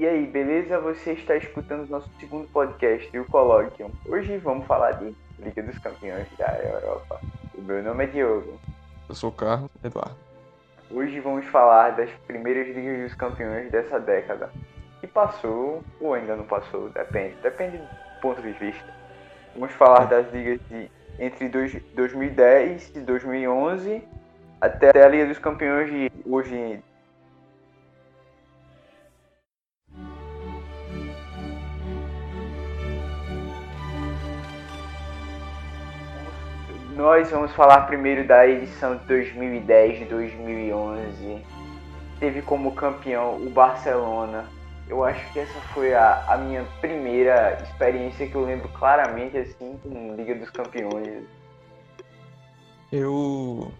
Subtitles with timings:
[0.00, 0.80] E aí, beleza?
[0.80, 3.90] Você está escutando o nosso segundo podcast, o Colloquium.
[4.06, 7.20] Hoje vamos falar de Liga dos Campeões da Europa.
[7.54, 8.58] O meu nome é Diogo.
[9.06, 10.16] Eu sou o Carlos Eduardo.
[10.90, 14.50] Hoje vamos falar das primeiras Ligas dos Campeões dessa década.
[15.02, 17.36] Que passou ou ainda não passou, depende.
[17.42, 18.94] Depende do ponto de vista.
[19.54, 24.02] Vamos falar das ligas de entre dois, 2010 e 2011
[24.62, 26.82] até a Liga dos Campeões de hoje
[37.00, 41.42] Nós vamos falar primeiro da edição de 2010 e 2011.
[42.18, 44.44] Teve como campeão o Barcelona.
[44.86, 49.80] Eu acho que essa foi a, a minha primeira experiência que eu lembro claramente assim
[49.82, 51.24] com Liga dos Campeões.
[52.92, 53.72] Eu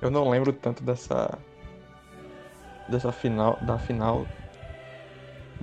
[0.00, 1.36] eu não lembro tanto dessa
[2.88, 4.24] dessa final da final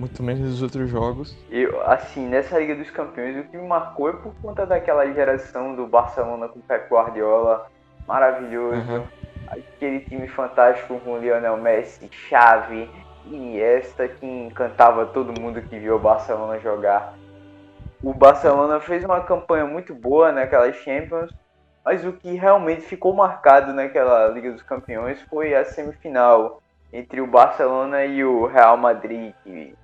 [0.00, 1.36] muito menos dos outros jogos.
[1.50, 5.76] Eu, assim, nessa Liga dos Campeões, o que me marcou é por conta daquela geração
[5.76, 7.66] do Barcelona com Pep Guardiola,
[8.08, 8.80] maravilhoso.
[8.90, 9.04] Uhum.
[9.46, 12.88] Aquele time fantástico com Lionel Messi, Xavi,
[13.26, 17.14] Iniesta, que encantava todo mundo que viu o Barcelona jogar.
[18.02, 21.30] O Barcelona fez uma campanha muito boa naquelas Champions,
[21.84, 26.62] mas o que realmente ficou marcado naquela Liga dos Campeões foi a semifinal
[26.92, 29.74] entre o Barcelona e o Real Madrid, que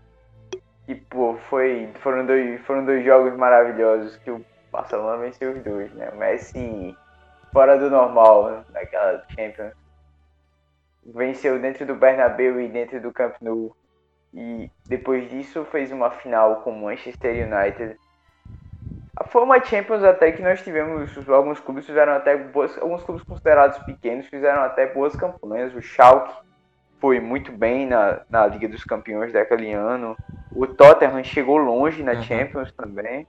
[0.89, 5.93] e, pô, foi, foram, dois, foram dois jogos maravilhosos que o Barcelona venceu os dois,
[5.95, 6.11] né?
[6.11, 6.97] O Messi
[7.53, 9.73] fora do normal naquela Champions.
[11.05, 13.75] Venceu dentro do Bernabéu e dentro do Camp Nou.
[14.35, 17.97] E depois disso fez uma final com o Manchester United.
[19.29, 23.79] Foi uma Champions até que nós tivemos, alguns clubes fizeram até boas, alguns clubes considerados
[23.79, 25.75] pequenos fizeram até boas campanhas.
[25.75, 26.35] O Schalke
[27.01, 30.17] foi muito bem na, na Liga dos Campeões daquele ano.
[30.57, 32.23] O Tottenham chegou longe na uhum.
[32.23, 33.27] Champions também.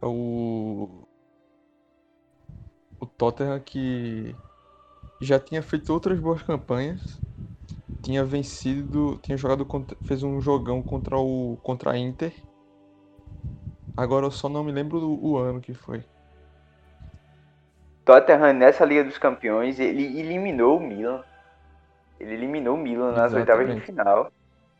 [0.00, 0.88] O
[2.98, 4.34] o Tottenham que
[5.20, 7.20] já tinha feito outras boas campanhas,
[8.02, 12.32] tinha vencido, tinha jogado contra, fez um jogão contra o contra a Inter.
[13.94, 16.02] Agora eu só não me lembro do, o ano que foi.
[18.06, 21.22] Tottenham nessa Liga dos Campeões, ele eliminou o Milan.
[22.20, 23.50] Ele eliminou o Milan nas Exatamente.
[23.50, 24.32] oitavas de final.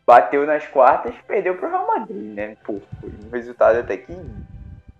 [0.05, 2.57] Bateu nas quartas, perdeu pro Real Madrid, né?
[2.63, 4.15] Pô, foi um resultado até que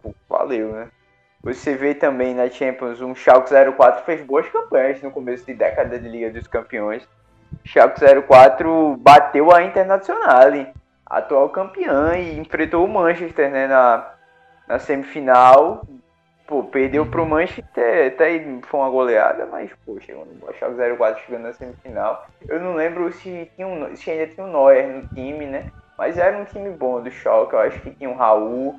[0.01, 0.87] pô, valeu, né?
[1.43, 5.97] Você vê também na Champions um Schalke 04 fez boas campanhas no começo de década
[5.97, 7.07] de Liga dos Campeões.
[7.65, 10.51] Schalke 04 bateu a Internacional,
[11.05, 14.13] atual campeã, e enfrentou o Manchester né, na,
[14.67, 15.83] na semifinal,
[16.51, 21.43] Pô, perdeu pro Manchester, até foi uma goleada, mas, pô, chegou no Schalke 04 chegando
[21.43, 22.27] na semifinal.
[22.45, 25.67] Eu não lembro se, tinha um, se ainda tinha um Neuer no time, né?
[25.97, 28.77] Mas era um time bom do Schalke, eu acho que tinha um Raul,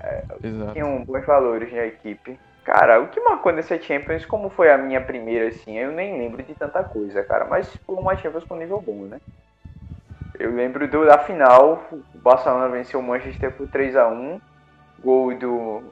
[0.00, 0.22] é,
[0.72, 2.38] tinha um bons valores na equipe.
[2.62, 6.40] Cara, o que marcou nessa Champions, como foi a minha primeira, assim, eu nem lembro
[6.40, 9.20] de tanta coisa, cara, mas foi uma Champions com nível bom, né?
[10.38, 14.40] Eu lembro do, da final, o Barcelona venceu o Manchester por 3 a 1
[15.02, 15.82] gol do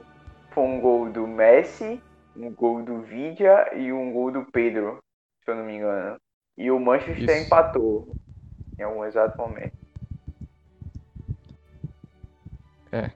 [0.53, 2.01] foi um gol do Messi,
[2.35, 4.99] um gol do Vidia e um gol do Pedro,
[5.43, 6.17] se eu não me engano.
[6.57, 7.45] E o Manchester Isso.
[7.45, 8.15] empatou
[8.77, 9.73] em algum exato momento.
[12.91, 13.11] É.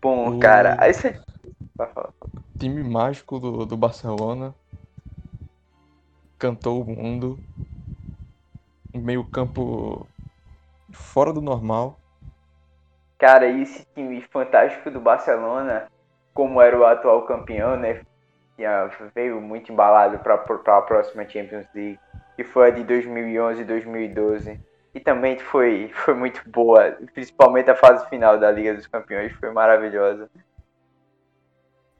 [0.00, 0.38] Bom, o...
[0.38, 1.20] cara, aí você.
[1.76, 2.12] Vai falar.
[2.58, 4.54] Time mágico do, do Barcelona.
[6.38, 7.38] Cantou o mundo.
[8.94, 10.06] Meio campo
[10.92, 11.99] fora do normal.
[13.20, 15.88] Cara, esse time fantástico do Barcelona,
[16.32, 18.00] como era o atual campeão, né?
[19.14, 22.00] Veio muito embalado para a próxima Champions League,
[22.34, 24.58] que foi a de 2011 e 2012.
[24.94, 29.50] E também foi, foi muito boa, principalmente a fase final da Liga dos Campeões, foi
[29.50, 30.30] maravilhosa.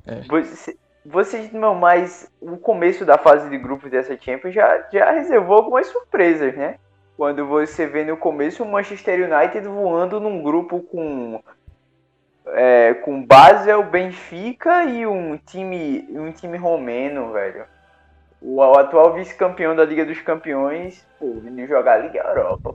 [0.06, 0.22] É.
[0.22, 5.58] Você, vocês não, mas o começo da fase de grupos dessa Champions já, já reservou
[5.58, 6.78] algumas surpresas, né?
[7.20, 11.38] Quando você vê no começo o Manchester United voando num grupo com
[12.46, 17.66] é, com Basel, Benfica e um time um time romeno, velho.
[18.40, 22.74] O, o atual vice-campeão da Liga dos Campeões, pô, vindo jogar a Liga Europa.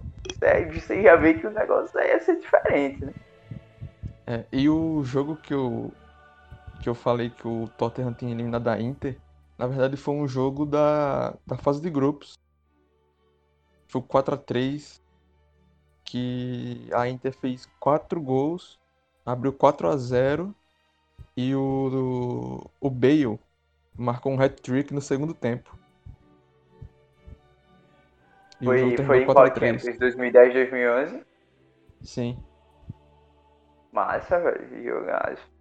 [0.72, 3.14] Você já vê que o negócio ia ser diferente, né?
[4.28, 5.92] É, e o jogo que eu
[6.84, 9.18] que eu falei que o Tottenham tinha eliminado a Inter,
[9.58, 12.45] na verdade foi um jogo da, da fase de grupos
[13.88, 15.02] foi 4 a 3
[16.04, 18.80] que a Inter fez 4 gols,
[19.26, 20.56] abriu 4 a 0
[21.36, 23.40] e o, o Bale
[23.98, 25.78] marcou um hat-trick no segundo tempo.
[28.64, 29.98] foi, foi em qual Champions?
[29.98, 31.26] 2010, 2011?
[32.02, 32.38] Sim.
[33.92, 34.84] Massa, velho.
[34.84, 35.55] Jogaço.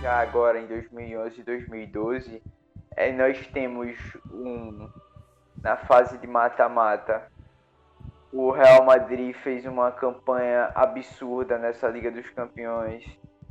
[0.00, 2.42] Já agora em 2011 e 2012,
[2.96, 3.98] é, nós temos
[4.32, 4.88] um
[5.62, 7.30] na fase de mata-mata.
[8.32, 13.04] O Real Madrid fez uma campanha absurda nessa Liga dos Campeões.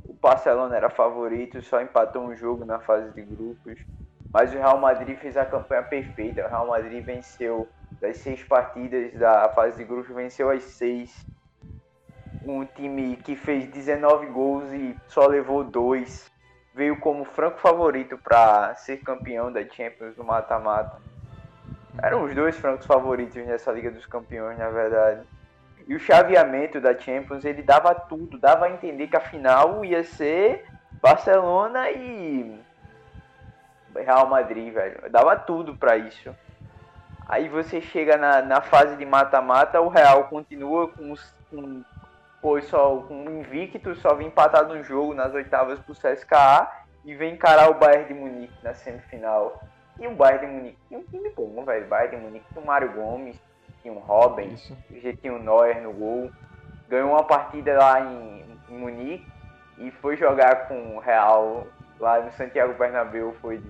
[0.03, 3.85] O Barcelona era favorito, só empatou um jogo na fase de grupos.
[4.33, 6.43] Mas o Real Madrid fez a campanha perfeita.
[6.43, 7.67] O Real Madrid venceu
[8.01, 11.27] das seis partidas da fase de grupos, venceu as seis.
[12.43, 16.27] Um time que fez 19 gols e só levou dois.
[16.73, 20.97] Veio como franco favorito para ser campeão da Champions no mata-mata.
[22.01, 25.21] Eram os dois francos favoritos nessa Liga dos Campeões, na verdade.
[25.87, 30.03] E o chaveamento da Champions, ele dava tudo, dava a entender que a final ia
[30.03, 30.65] ser
[31.01, 32.59] Barcelona e
[33.95, 35.09] Real Madrid, velho.
[35.09, 36.33] Dava tudo para isso.
[37.27, 41.13] Aí você chega na, na fase de mata-mata, o Real continua com,
[41.49, 41.83] com,
[42.41, 46.69] pois só, com invicto, só vem empatado no jogo nas oitavas pro CSKA
[47.05, 49.61] e vem encarar o Bayern de Munique na semifinal.
[49.99, 51.85] E o Bayern de Munique tinha um time bom, velho.
[51.85, 53.39] O Bayern de Munique tinha o Mário Gomes,
[53.81, 56.31] tinha o Robin, já tinha o Neuer no gol.
[56.87, 59.27] Ganhou uma partida lá em, em Munique
[59.77, 61.67] e foi jogar com o Real
[61.99, 63.35] lá no Santiago Bernabéu.
[63.41, 63.61] Foi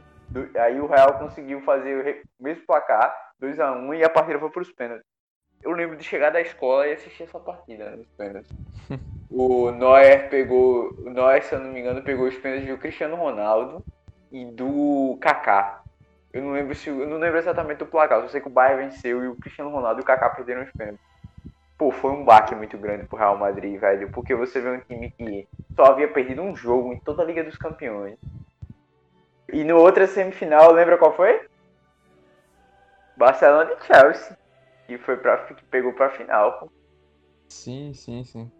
[0.60, 4.50] aí o Real conseguiu fazer o mesmo placar, 2 a 1 e a partida foi
[4.50, 5.09] para os pênaltis.
[5.62, 8.52] Eu lembro de chegar da escola e assistir essa partida nos pênaltis.
[9.30, 13.16] o Neuer pegou, o Neuer, se eu não me engano, pegou os pênaltis do Cristiano
[13.16, 13.84] Ronaldo
[14.32, 15.84] e do Kaká.
[16.32, 18.86] Eu não lembro se eu não lembro exatamente do placar, eu sei que o Bayern
[18.86, 21.02] venceu e o Cristiano Ronaldo e o Kaká perderam os pênaltis.
[21.78, 25.12] Pô, foi um baque muito grande pro Real Madrid, velho, porque você vê um time
[25.12, 28.18] que só havia perdido um jogo em toda a Liga dos Campeões.
[29.52, 31.48] E no outra semifinal, lembra qual foi?
[33.18, 34.38] Barcelona e Chelsea,
[34.98, 36.60] que foi para que pegou para final.
[36.60, 36.72] Pô.
[37.48, 38.52] Sim, sim, sim.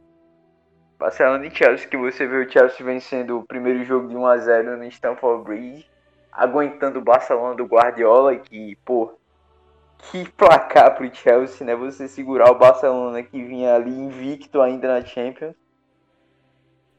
[0.98, 4.38] Barcelona e Chelsea, que você vê o Chelsea vencendo o primeiro jogo de 1 a
[4.38, 5.90] 0 no Stamford Bridge
[6.32, 9.14] aguentando o Barcelona do Guardiola, que, pô,
[9.98, 11.76] que placar pro Chelsea, né?
[11.76, 15.56] Você segurar o Barcelona que vinha ali invicto ainda na Champions.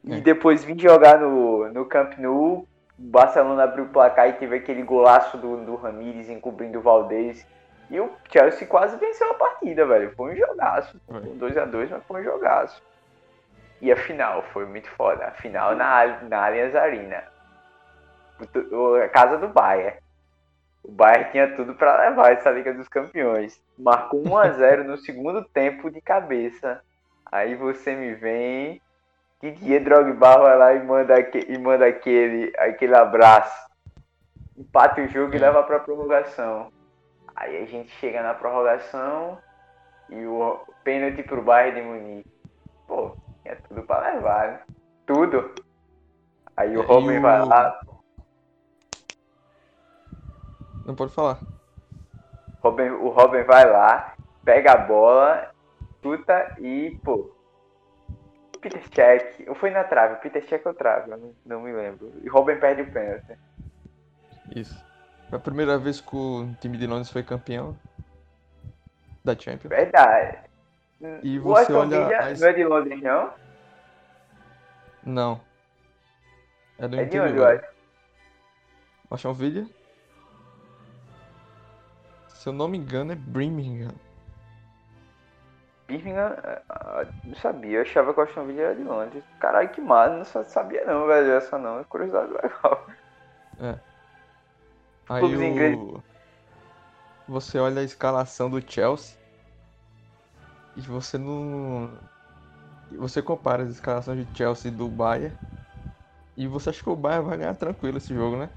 [0.09, 0.17] É.
[0.17, 2.67] E depois vir jogar no, no Camp Nou,
[2.99, 7.47] o Barcelona abriu o placar e teve aquele golaço do, do Ramires encobrindo o Valdez.
[7.90, 10.14] E o Chelsea quase venceu a partida, velho.
[10.14, 11.00] Foi um jogaço.
[11.06, 12.82] Foi 2x2, mas foi um jogaço.
[13.81, 15.26] E a final foi muito foda.
[15.26, 17.25] A final na, na Allianz Arena
[19.04, 19.96] a casa do Bayern.
[20.82, 23.60] O Bayern tinha tudo para levar essa Liga dos Campeões.
[23.78, 26.81] Marcou 1 a 0 no segundo tempo de cabeça.
[27.31, 28.81] Aí você me vem,
[29.40, 33.69] Didier Drogba vai lá e manda, e manda aquele, aquele abraço.
[34.56, 35.40] Empata o jogo e é.
[35.40, 36.72] leva para prorrogação.
[37.40, 39.38] Aí a gente chega na prorrogação
[40.08, 42.31] e o pênalti pro Bayern de Munique.
[42.87, 44.60] Pô, tinha tudo para levar, né?
[45.06, 45.54] Tudo.
[46.56, 47.22] Aí o Robin o...
[47.22, 47.81] vai lá,
[50.90, 51.38] não pode falar.
[52.62, 54.14] Robin, o Robin vai lá,
[54.44, 55.50] pega a bola,
[56.03, 57.31] chuta e, pô.
[58.60, 59.48] Peter Check.
[59.48, 60.17] Ou foi na trave?
[60.17, 61.10] Peter Check ou trave?
[61.10, 62.12] Eu não, não me lembro.
[62.22, 63.38] E Robin perde o pênalti.
[64.55, 64.90] Isso.
[65.31, 67.79] Foi a primeira vez que o time de Londres foi campeão
[69.25, 69.70] da Champions.
[69.70, 70.39] Verdade.
[71.22, 72.08] E você olha.
[72.08, 72.41] Villa as...
[72.41, 73.32] Não é de Londres, não?
[75.05, 75.41] Não.
[76.79, 77.29] É do é interior.
[77.32, 77.65] De onde,
[79.08, 79.67] Aston Villa?
[82.29, 83.94] Se eu não me engano, é Birmingham.
[85.87, 89.25] Birmingham, é, ah, não sabia, eu achava que o Aston Villa era de Londres.
[89.39, 92.87] Caralho, que massa, não sabia não, velho, essa não, é curiosidade legal.
[93.60, 93.90] É.
[95.10, 96.00] Aí o...
[97.26, 99.19] Você olha a escalação do Chelsea
[100.76, 101.90] e você não...
[102.93, 105.36] Você compara as escalações de Chelsea e do Bayern
[106.36, 108.48] e você acha que o Bayern vai ganhar tranquilo esse jogo, né?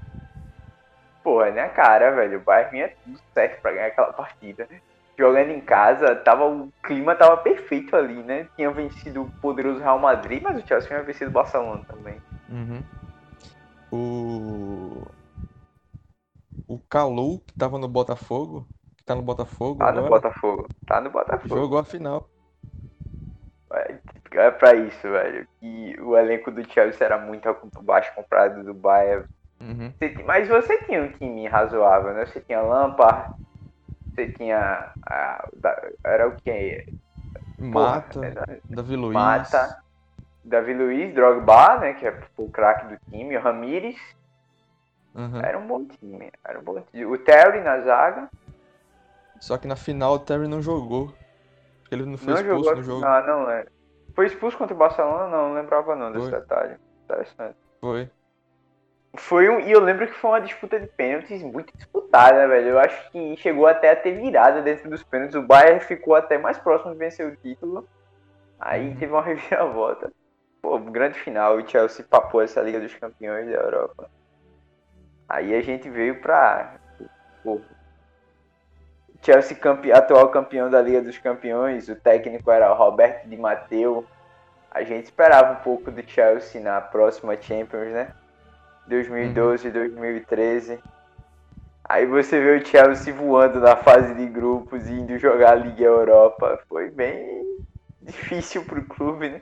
[1.24, 2.38] Porra, minha cara, velho.
[2.38, 4.68] O Bayern vinha tudo certo pra ganhar aquela partida.
[5.18, 8.48] Jogando em casa, tava, o clima tava perfeito ali, né?
[8.54, 12.20] Tinha vencido o poderoso Real Madrid, mas o Chelsea tinha vencido o Barcelona também.
[12.48, 12.82] Uhum.
[13.90, 15.13] O.
[16.66, 18.66] O Calu, que tava no Botafogo,
[18.96, 19.78] que tá no Botafogo.
[19.78, 20.68] Tá agora, no Botafogo.
[20.86, 21.56] Tá no Botafogo.
[21.56, 22.28] Jogou a final.
[23.72, 23.98] É,
[24.32, 25.46] é pra isso, velho.
[25.60, 27.48] E o elenco do Chelsea era muito
[27.82, 29.26] baixo comparado do Bayern.
[29.60, 29.92] Uhum.
[30.24, 32.26] Mas você tinha um time razoável, né?
[32.26, 33.34] Você tinha Lampard,
[34.14, 34.90] você tinha.
[35.06, 35.48] A,
[36.04, 36.86] era o que?
[37.58, 39.14] Mata, Porra, Davi Luiz.
[39.14, 39.82] Mata.
[40.44, 41.94] Davi Luiz, Drogba, né?
[41.94, 43.96] Que é o craque do time, o Ramires.
[45.14, 45.40] Uhum.
[45.40, 46.30] Era um bom time.
[46.44, 47.06] Era um bom time.
[47.06, 48.28] O Terry na zaga.
[49.40, 51.12] Só que na final o Terry não jogou.
[51.90, 53.04] Ele não foi não expulso jogou, no jogo.
[53.04, 53.66] Ah, não é.
[54.14, 55.28] Foi expulso contra o Barcelona?
[55.28, 56.40] Não, não lembrava não desse foi.
[56.40, 56.76] detalhe.
[57.04, 57.56] Interessante.
[57.80, 58.10] Foi.
[59.16, 62.70] Foi um, e eu lembro que foi uma disputa de pênaltis muito disputada, velho.
[62.70, 65.36] Eu acho que chegou até a ter virada dentro dos pênaltis.
[65.36, 67.86] O Bayern ficou até mais próximo de vencer o título.
[68.58, 68.96] Aí uhum.
[68.96, 70.10] teve uma reviravolta.
[70.60, 71.56] Pô, grande final.
[71.56, 74.10] O Chelsea papou essa Liga dos Campeões da Europa.
[75.28, 76.74] Aí a gente veio pra.
[77.42, 77.60] Pô,
[79.22, 79.90] Chelsea campe...
[79.90, 81.88] atual campeão da Liga dos Campeões.
[81.88, 84.06] O técnico era o Roberto Di Matteo.
[84.70, 88.12] A gente esperava um pouco do Chelsea na próxima Champions, né?
[88.86, 89.72] 2012 e uhum.
[89.72, 90.78] 2013.
[91.84, 95.84] Aí você vê o Chelsea voando na fase de grupos e indo jogar a Liga
[95.84, 96.60] Europa.
[96.68, 97.44] Foi bem
[98.02, 99.40] difícil pro clube, né?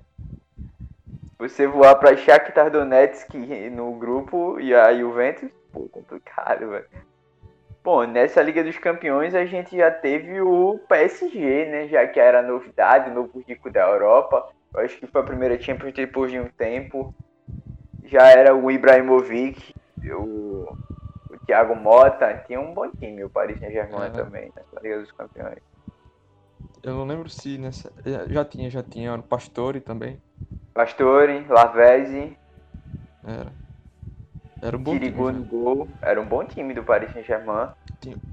[1.40, 3.34] você voar pra Shakhtar Donetsk
[3.72, 6.84] no grupo e a Juventus, pô, complicado, velho.
[7.82, 11.88] Bom, nessa Liga dos Campeões a gente já teve o PSG, né?
[11.88, 14.50] Já que era novidade, novo rico da Europa.
[14.74, 17.14] Eu acho que foi a primeira Champions depois de um tempo.
[18.04, 19.74] Já era o Ibrahimovic,
[20.12, 20.76] o,
[21.30, 22.44] o Thiago Mota.
[22.46, 24.10] Tinha um bom time, o Paris Saint-Germain é.
[24.10, 25.62] também, nessa Liga dos Campeões.
[26.82, 27.90] Eu não lembro se nessa.
[28.28, 29.14] Já tinha, já tinha.
[29.14, 30.20] O Pastore também.
[30.80, 32.34] Pastore, Lavezzi.
[33.22, 33.52] Era.
[34.62, 35.10] Era um bom time.
[35.10, 35.88] no gol.
[36.00, 37.68] Era um bom time do Paris Saint-Germain.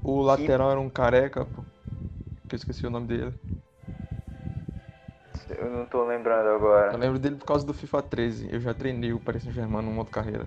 [0.02, 0.72] O lateral que...
[0.72, 1.62] era um careca, pô.
[2.48, 3.34] Que eu esqueci o nome dele.
[5.50, 6.92] Eu não tô lembrando agora.
[6.92, 8.48] Eu lembro dele por causa do FIFA 13.
[8.50, 10.46] Eu já treinei o Paris Saint-Germain no modo carreira.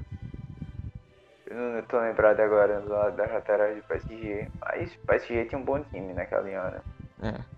[1.45, 4.49] Eu não tô lembrado agora do da lateral do PSG.
[4.59, 6.81] Mas o PSG tinha um bom time naquela ano.
[7.21, 7.51] É.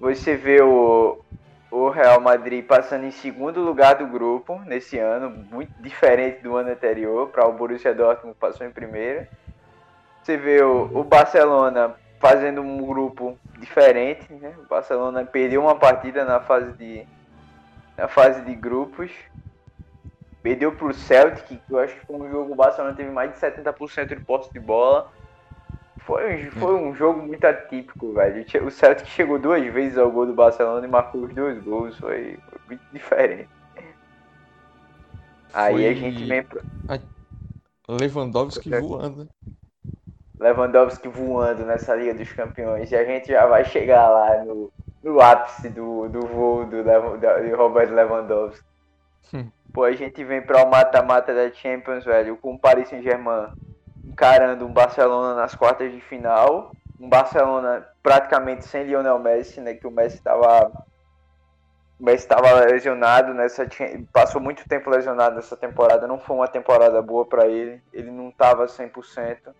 [0.00, 1.22] Você vê o,
[1.70, 6.70] o Real Madrid passando em segundo lugar do grupo nesse ano, muito diferente do ano
[6.70, 9.26] anterior, para o Borussia Dortmund que passou em primeiro.
[10.22, 14.54] Você vê o, o Barcelona fazendo um grupo diferente, né?
[14.58, 17.06] O Barcelona perdeu uma partida na fase de
[17.96, 19.10] na fase de grupos.
[20.42, 23.32] Perdeu para o Celtic, que eu acho que foi um jogo o Barcelona teve mais
[23.32, 25.12] de 70% de posse de bola.
[26.04, 28.44] Foi, foi um jogo muito atípico, velho.
[28.66, 31.96] O Celtic chegou duas vezes ao gol do Barcelona e marcou os dois gols.
[31.98, 33.48] Foi, foi muito diferente.
[35.52, 35.88] Aí foi...
[35.88, 36.62] a gente vem pra...
[37.88, 39.28] Lewandowski voando.
[40.38, 42.90] Lewandowski voando nessa Liga dos Campeões.
[42.90, 47.56] E a gente já vai chegar lá no, no ápice do, do voo do, do
[47.56, 48.64] Robert Lewandowski.
[49.34, 49.50] Hum.
[49.72, 53.52] Pô, a gente vem para o mata-mata da Champions, velho, com o Paris Saint-Germain
[54.10, 56.72] encarando um Barcelona nas quartas de final.
[56.98, 59.74] Um Barcelona praticamente sem Lionel Messi, né?
[59.74, 60.70] Que o Messi estava
[61.98, 63.66] o Messi estava lesionado nessa
[64.12, 67.82] passou muito tempo lesionado nessa temporada, não foi uma temporada boa para ele.
[67.92, 69.54] Ele não estava 100%.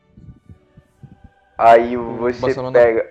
[1.57, 3.11] Aí você Barcelona pega.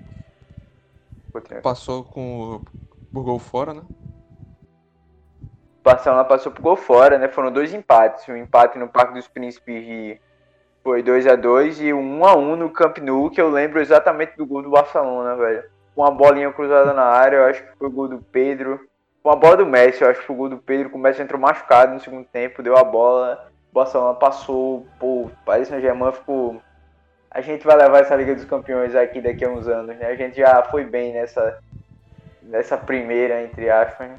[1.62, 2.62] Passou com
[3.14, 3.84] o gol fora, né?
[5.84, 7.30] Barcelona passou por gol fora, né?
[7.30, 8.28] Foram dois empates.
[8.28, 10.22] Um empate no Parque dos Príncipes de...
[10.84, 13.82] foi 2 a 2 e um 1 a 1 no Camp Nou, que eu lembro
[13.82, 15.64] exatamente do gol do Barcelona, velho.
[15.96, 18.80] Com uma bolinha cruzada na área, eu acho que foi o gol do Pedro.
[19.22, 21.22] Com a bola do Messi, eu acho que foi o gol do Pedro, o Messi
[21.22, 26.14] entrou machucado no segundo tempo, deu a bola, o Barcelona passou, pô, o Paris Saint-Germain
[26.14, 26.62] ficou
[27.32, 30.08] a gente vai levar essa Liga dos Campeões aqui daqui a uns anos, né?
[30.08, 31.60] A gente já foi bem nessa,
[32.42, 34.10] nessa primeira, entre aspas.
[34.10, 34.18] Né?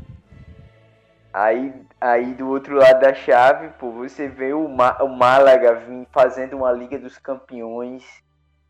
[1.32, 6.06] Aí, aí do outro lado da chave, pô, você vê o, Ma o Málaga vir
[6.10, 8.04] fazendo uma Liga dos Campeões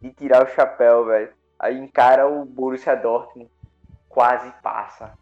[0.03, 1.33] e tirar o chapéu, velho.
[1.59, 3.51] Aí encara o Borussia Dortmund,
[4.09, 5.13] quase passa.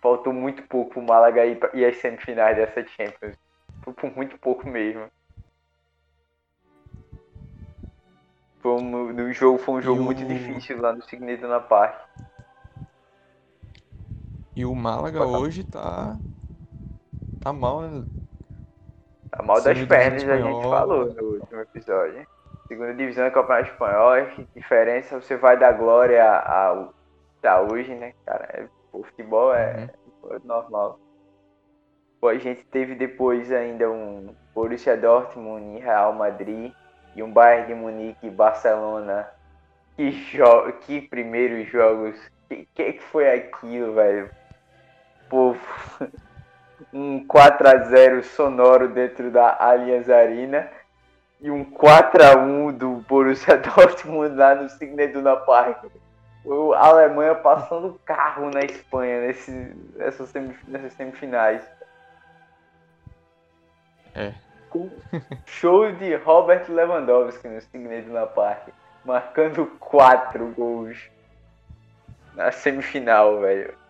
[0.00, 3.36] Faltou muito pouco o Málaga ir, ir às semifinais dessa Champions.
[3.82, 5.08] Por muito pouco mesmo.
[8.60, 10.26] Foi um, no jogo foi um jogo e muito o...
[10.26, 12.00] difícil lá no Signal na Park.
[14.54, 16.16] E o Málaga hoje tá.
[17.40, 18.04] tá mal, né?
[19.30, 22.26] Tá mal das pernas, a gente falou no último episódio.
[22.68, 26.94] Segunda divisão do Campeonato Espanhol, que diferença você vai dar glória ao
[27.70, 28.48] hoje, né, cara?
[28.52, 29.88] É, o futebol é,
[30.22, 30.40] uhum.
[30.44, 30.98] normal.
[32.20, 36.72] Pô, a gente teve depois ainda um Borussia Dortmund e Real Madrid
[37.16, 39.28] e um Bayern de Munique e Barcelona.
[39.96, 42.16] Que, jo que primeiros jogos.
[42.48, 44.30] Que, que foi aquilo, velho?
[45.32, 45.56] Pô,
[46.92, 50.68] um 4 a 0 sonoro dentro da Allianz Arena
[51.40, 55.86] e um 4 a 1 do Borussia Dortmund lá no Signal Iduna Park.
[56.76, 61.66] a Alemanha passando carro na Espanha nesse, nessas, semif nessas semifinais.
[64.14, 64.34] É.
[65.46, 68.68] Show de Robert Lewandowski no Signet na Park,
[69.02, 71.10] marcando quatro gols
[72.34, 73.80] na semifinal, velho.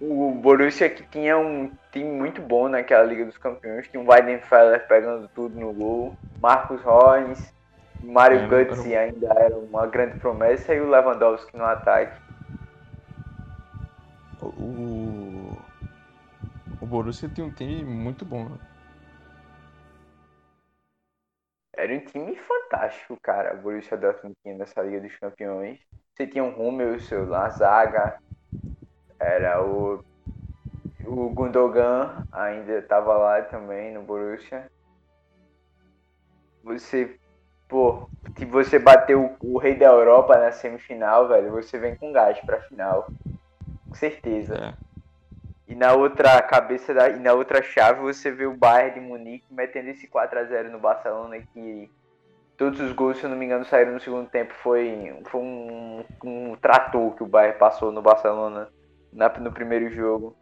[0.00, 4.86] O Borussia que tinha um time muito bom naquela Liga dos Campeões, tinha um Weidenfeller
[4.86, 7.54] pegando tudo no gol, Marcos Royns,
[8.02, 12.20] Mario é, Götze ainda era uma grande promessa e o Lewandowski no ataque.
[14.42, 15.56] O,
[16.80, 18.44] o Borussia tinha um time muito bom.
[18.44, 18.58] Né?
[21.76, 23.54] Era um time fantástico, cara.
[23.54, 25.80] O Borussia Dortmund tinha nessa Liga dos Campeões.
[26.12, 28.18] Você tinha o Hummels na zaga.
[29.24, 30.04] Era o
[31.06, 34.70] o Gundogan ainda estava lá também no Borussia.
[36.62, 37.18] Você
[37.68, 42.12] pô, se você bater o, o, rei da Europa na semifinal, velho, você vem com
[42.12, 43.08] gás pra final.
[43.88, 44.54] Com certeza.
[44.56, 44.84] É.
[45.66, 49.46] E na outra cabeça da, e na outra chave você vê o Bayern de Munique
[49.50, 51.90] metendo esse 4 a 0 no Barcelona que
[52.56, 54.54] todos os gols, se eu não me engano, saíram no segundo tempo.
[54.62, 58.68] Foi, foi um, um trator que o Bayern passou no Barcelona
[59.14, 60.36] na, no primeiro jogo.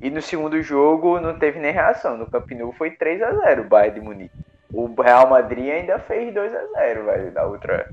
[0.00, 2.16] E no segundo jogo não teve nem reação.
[2.16, 4.44] No Camp Nou foi 3 a 0 o Bayern de Munique.
[4.72, 7.88] O Real Madrid ainda fez 2 a 0 velho, da outra,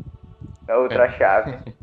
[0.64, 1.12] da outra é.
[1.12, 1.60] chave.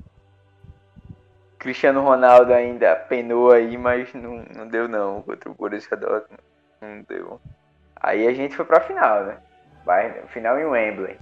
[1.59, 6.43] Cristiano Ronaldo ainda penou aí, mas não, não deu não contra o Borussia Dortmund.
[6.81, 7.41] Não deu.
[7.97, 9.39] Aí a gente foi pra final, né?
[9.85, 11.19] Bayern, final em Wembley.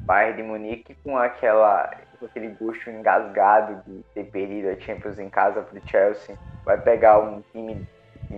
[0.00, 5.30] Bayern de Munique com aquela com aquele gosto engasgado de ter perdido a Champions em
[5.30, 6.38] casa pro Chelsea.
[6.64, 7.88] Vai pegar um time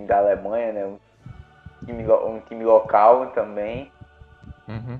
[0.05, 0.85] da Alemanha, né?
[0.85, 0.99] Um
[1.85, 3.91] time, um time local também.
[4.67, 4.99] Uhum.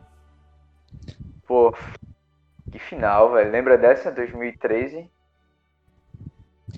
[1.47, 1.73] Pô,
[2.71, 3.51] que final, velho.
[3.51, 4.11] Lembra dessa?
[4.11, 5.09] 2013?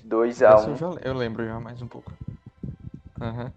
[0.05, 0.67] 2x1.
[0.67, 2.11] Eu, já, eu lembro já mais um pouco.
[3.19, 3.51] Uhum.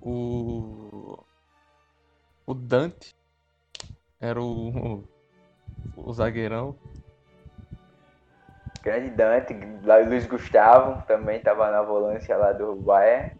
[0.00, 1.24] O.
[2.46, 3.16] O Dante
[4.20, 5.02] era o,
[5.96, 6.76] o, zagueirão.
[8.86, 9.52] Grande Dante,
[10.06, 13.32] Luiz Gustavo também tava na volância lá do Bayern.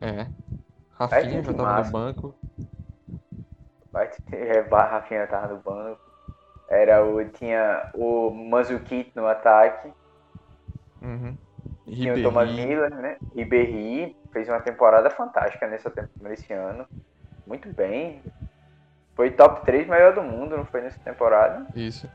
[0.00, 0.26] É.
[0.92, 1.90] Rafinha já tava massa.
[1.90, 2.34] no banco.
[4.32, 6.00] É, Rafinha tava no banco.
[6.66, 7.22] Era o.
[7.28, 9.92] Tinha o Manzukit no ataque.
[11.02, 11.36] Uhum.
[11.86, 13.18] Tinha o Thomas Miller, né?
[13.36, 16.88] Ribéry fez uma temporada fantástica nessa, nesse ano.
[17.46, 18.22] Muito bem.
[19.14, 21.66] Foi top 3 melhor do mundo, não foi nessa temporada?
[21.76, 22.10] Isso.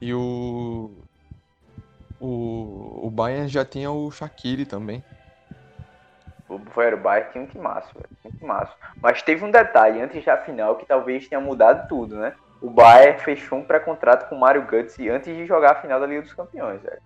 [0.00, 1.02] E o.
[2.24, 5.02] O, o Bayern já tinha o Shaqiri também.
[6.48, 6.56] O
[6.96, 8.36] Bayern tinha um que massa, velho.
[8.40, 8.72] Massa.
[9.02, 12.32] Mas teve um detalhe antes da final que talvez tenha mudado tudo, né?
[12.60, 16.06] O Bayern fechou um pré-contrato com o Mario Götze antes de jogar a final da
[16.06, 17.02] Liga dos Campeões, velho.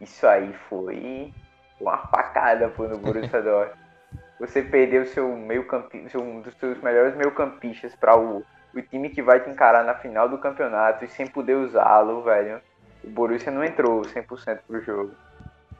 [0.00, 1.34] Isso aí foi
[1.80, 3.80] uma facada pô, no Borussia Dortmund.
[4.38, 9.22] Você perdeu seu meio campista, um dos seus melhores meio-campistas para o, o time que
[9.22, 12.60] vai te encarar na final do campeonato e sem poder usá-lo, velho.
[13.06, 15.12] O Borussia não entrou 100% pro jogo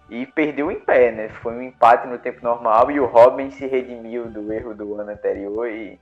[0.09, 1.29] e perdeu em pé, né?
[1.29, 5.11] Foi um empate no tempo normal e o Robin se redimiu do erro do ano
[5.11, 5.99] anterior e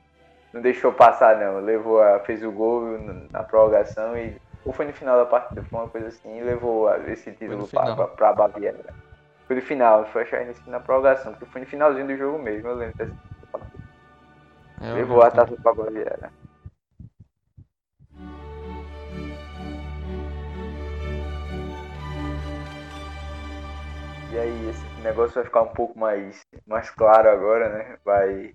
[0.53, 2.99] não deixou passar não, levou a, fez o gol
[3.33, 6.93] na prorrogação e ou foi no final da partida, foi uma coisa assim, e levou
[7.07, 8.95] esse título para a Baviera.
[9.47, 12.75] Foi no final, foi achar na prorrogação, porque foi no finalzinho do jogo mesmo, eu
[12.77, 13.15] lembro dessa
[13.53, 13.85] partida.
[14.81, 16.33] É, levou a taça para a Baviera.
[24.35, 27.97] E aí esse negócio vai ficar um pouco mais, mais claro agora, né?
[28.05, 28.53] Vai.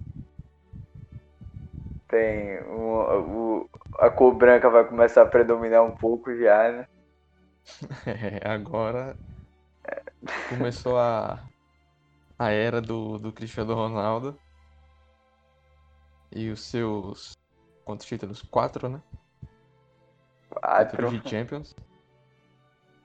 [2.10, 2.60] Tem.
[2.64, 6.86] O, o, a cor branca vai começar a predominar um pouco já, né?
[8.06, 9.16] É, agora
[10.50, 11.40] começou a,
[12.38, 14.38] a era do, do Cristiano Ronaldo.
[16.36, 17.38] E os seus.
[17.86, 18.42] Quantos títulos?
[18.42, 19.02] Quatro, né?
[20.50, 21.10] Quatro.
[21.10, 21.74] de Champions.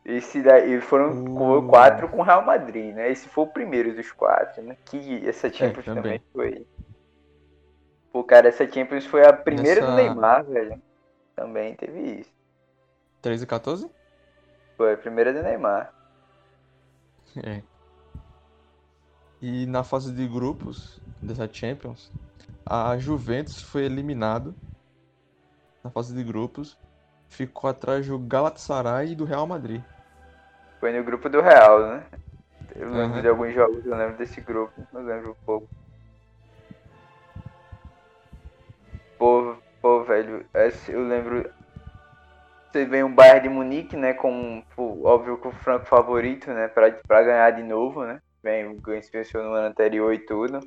[0.05, 1.67] Esse daí foram uh.
[1.67, 3.11] quatro com o Real Madrid, né?
[3.11, 4.77] Esse foi o primeiro dos quatro, né?
[4.85, 6.03] Que essa é, Champions é, também.
[6.03, 6.23] também.
[6.33, 6.67] foi.
[8.13, 9.91] Pô, cara, essa Champions foi a primeira Nessa...
[9.91, 10.81] do Neymar, velho.
[11.35, 12.31] Também teve isso.
[13.23, 13.91] 3 e 14?
[14.77, 15.93] Foi a primeira do Neymar.
[17.43, 17.63] É.
[19.41, 22.13] E na fase de grupos dessa Champions,
[22.65, 24.55] a Juventus foi eliminado
[25.83, 26.79] na fase de grupos,
[27.29, 29.83] ficou atrás do Galatasaray e do Real Madrid.
[30.85, 32.05] Foi no grupo do Real, né?
[32.77, 33.23] Eu lembro uhum.
[33.23, 35.67] de alguns jogos, eu lembro desse grupo, eu lembro um pouco.
[39.17, 40.45] Pô, pô, velho,
[40.87, 41.51] eu lembro.
[42.71, 44.13] Você vê um Bayern de Munique, né?
[44.13, 46.69] Com, óbvio, com o franco favorito, né?
[46.69, 48.21] Pra, pra ganhar de novo, né?
[48.83, 50.61] Gans venceu no ano anterior e tudo.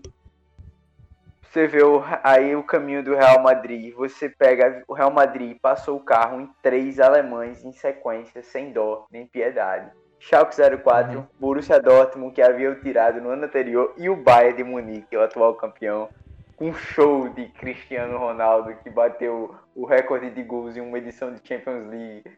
[1.43, 3.93] Você vê o, aí o caminho do Real Madrid.
[3.93, 9.05] Você pega o Real Madrid passou o carro em três alemães em sequência, sem dó
[9.11, 9.91] nem piedade.
[10.19, 11.25] Schalke 04, uhum.
[11.39, 15.55] Borussia Dortmund, que havia tirado no ano anterior, e o Bayern de Munique, o atual
[15.55, 16.09] campeão,
[16.55, 21.33] com um show de Cristiano Ronaldo, que bateu o recorde de gols em uma edição
[21.33, 22.37] de Champions League.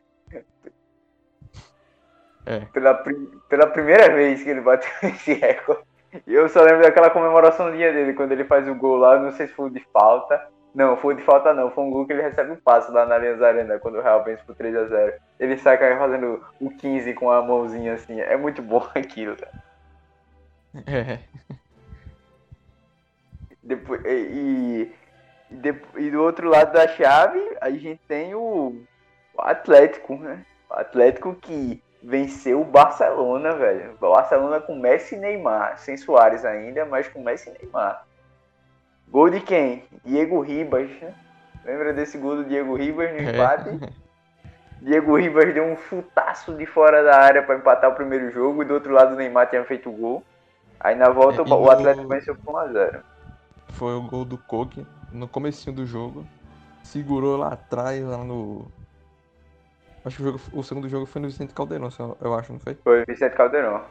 [2.46, 2.60] É.
[2.74, 3.04] Pela,
[3.48, 5.84] pela primeira vez que ele bateu esse recorde.
[6.26, 9.54] Eu só lembro daquela comemoraçãozinha dele, quando ele faz o gol lá, não sei se
[9.54, 10.50] foi de falta.
[10.74, 13.16] Não, foi de falta não, foi um gol que ele recebe um passo lá na
[13.16, 15.14] Allianz Arena, quando o Real vence por 3x0.
[15.40, 19.64] Ele sai fazendo o 15 com a mãozinha assim, é muito bom aquilo, cara.
[20.86, 21.20] É.
[23.64, 24.92] Depois, e,
[25.52, 25.66] e,
[25.98, 28.84] e, do outro lado da chave, a gente tem o,
[29.34, 30.46] o Atlético, né?
[30.70, 33.94] O Atlético que venceu o Barcelona, velho.
[33.94, 38.06] O Barcelona com Messi e Neymar, sem Soares ainda, mas com Messi e Neymar.
[39.12, 39.84] Gol de quem?
[40.06, 41.14] Diego Ribas, né?
[41.66, 43.32] Lembra desse gol do Diego Ribas no é.
[43.32, 43.70] empate?
[43.70, 44.10] É.
[44.82, 48.66] Diego Ribas deu um chutaço de fora da área para empatar o primeiro jogo e
[48.66, 50.24] do outro lado o Neymar tinha feito o gol.
[50.80, 53.02] Aí na volta é, o Atlético venceu por 1x0.
[53.70, 56.26] Foi o gol do Coque no comecinho do jogo.
[56.84, 58.66] Segurou lá atrás, lá no.
[60.06, 61.90] Acho que o, jogo, o segundo jogo foi no Vicente Caldeirão,
[62.22, 62.76] eu acho, não foi?
[62.76, 63.84] Foi Vicente Caldeirão.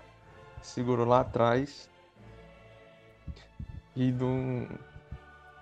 [0.63, 1.91] Segurou lá atrás.
[3.95, 4.67] E não,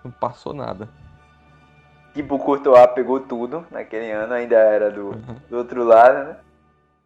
[0.07, 0.89] não passou nada.
[2.13, 5.35] Tipo, o Courtois pegou tudo naquele ano, ainda era do, uhum.
[5.49, 6.39] do outro lado, né?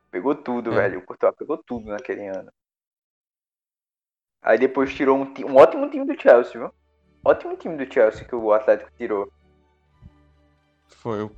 [0.09, 0.75] Pegou tudo, é.
[0.75, 0.99] velho.
[0.99, 2.51] O Courtois pegou tudo naquele ano.
[4.41, 6.73] Aí depois tirou um, um ótimo time do Chelsea, viu?
[7.23, 9.31] Ótimo time do Chelsea que o Atlético tirou.
[10.87, 11.23] Foi.
[11.23, 11.31] O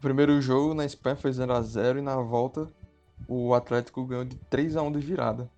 [0.00, 2.68] primeiro jogo na Espanha foi 0x0 e na volta
[3.26, 5.50] o Atlético ganhou de 3x1 de virada.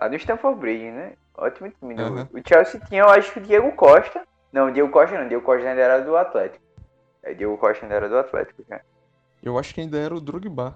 [0.00, 1.16] Lá no Stamford Bridge, né?
[1.34, 1.94] Ótimo time.
[1.94, 2.28] Uhum.
[2.32, 4.26] O Chelsea tinha, eu acho que o Diego Costa.
[4.52, 5.24] Não, o Diego Costa não.
[5.24, 6.64] O Diego Costa ainda era do Atlético.
[7.22, 8.80] É, Diego Costa ainda era do Atlético, né?
[9.42, 10.74] Eu acho que ainda era o Drogba.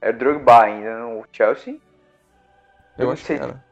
[0.00, 1.80] Era o Drogba ainda no Chelsea?
[2.96, 3.64] Eu, eu acho que era.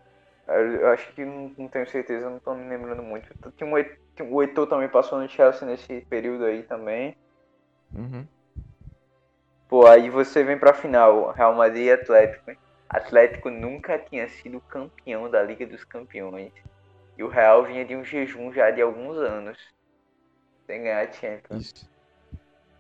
[0.48, 3.26] Eu acho que não, não, tenho certeza, não tô me lembrando muito.
[3.57, 7.16] Tinha um, o Eto'o também passou no Chelsea nesse período aí também.
[7.92, 8.24] Uhum.
[9.68, 12.48] Pô, aí você vem pra final, Real Madrid e Atlético.
[12.50, 12.59] Hein?
[12.88, 16.53] Atlético nunca tinha sido campeão da Liga dos Campeões.
[17.18, 19.59] E o Real vinha de um jejum já de alguns anos.
[20.66, 21.72] Sem ganhar Champions.
[21.72, 21.96] Isso.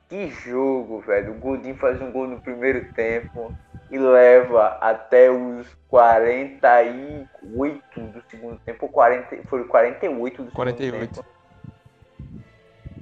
[0.08, 1.32] Que jogo, velho.
[1.32, 3.52] O Godin faz um gol no primeiro tempo
[3.90, 8.88] e leva até os 48 do segundo tempo.
[8.88, 10.94] 40, foi 48 do 48.
[10.94, 11.35] segundo tempo.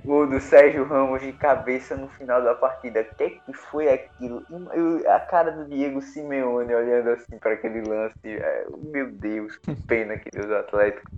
[0.05, 3.01] Gol do Sérgio Ramos de cabeça no final da partida.
[3.01, 4.45] O que, que foi aquilo?
[4.75, 8.15] Eu, a cara do Diego Simeone olhando assim para aquele lance.
[8.25, 11.11] É, meu Deus, que pena que deu do Atlético.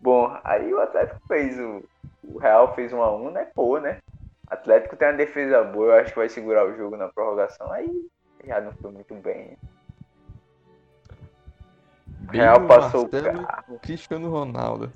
[0.00, 1.84] Bom, aí o Atlético fez o.
[2.24, 3.48] O Real fez 1 a 1 né?
[3.54, 3.98] Pô, né?
[4.48, 7.70] Atlético tem uma defesa boa, eu acho que vai segurar o jogo na prorrogação.
[7.70, 8.08] Aí
[8.44, 9.56] já não foi muito bem.
[12.32, 13.78] Real passou o carro.
[13.80, 14.90] Cristiano Ronaldo.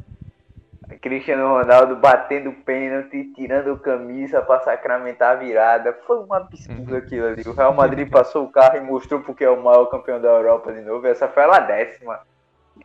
[1.01, 5.93] Cristiano Ronaldo batendo pênalti, tirando camisa para sacramentar a virada.
[6.07, 6.99] Foi um absurdo uhum.
[6.99, 7.43] aquilo ali.
[7.47, 10.73] O Real Madrid passou o carro e mostrou porque é o maior campeão da Europa
[10.73, 11.07] de novo.
[11.07, 12.21] Essa foi a décima.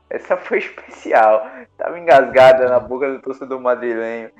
[0.09, 1.47] Essa foi especial.
[1.77, 4.31] Tava engasgada na boca do torcedor madrilenho.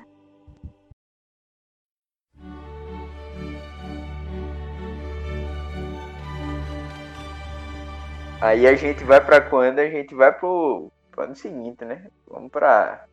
[8.40, 9.80] Aí a gente vai para quando?
[9.80, 12.06] A gente vai pro, pro ano seguinte, né?
[12.28, 13.04] Vamos para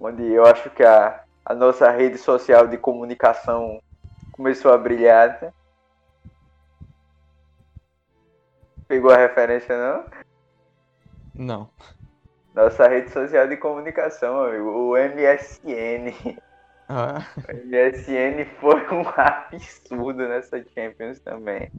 [0.00, 3.80] onde eu acho que a, a nossa rede social de comunicação
[4.32, 5.38] começou a brilhar.
[5.42, 5.52] Né?
[8.88, 10.04] Pegou a referência, não?
[11.34, 11.70] Não.
[12.54, 16.36] Nossa rede social de comunicação, amigo, o MSN.
[16.88, 17.24] Ah.
[17.36, 21.70] O MSN foi um absurdo nessa Champions também.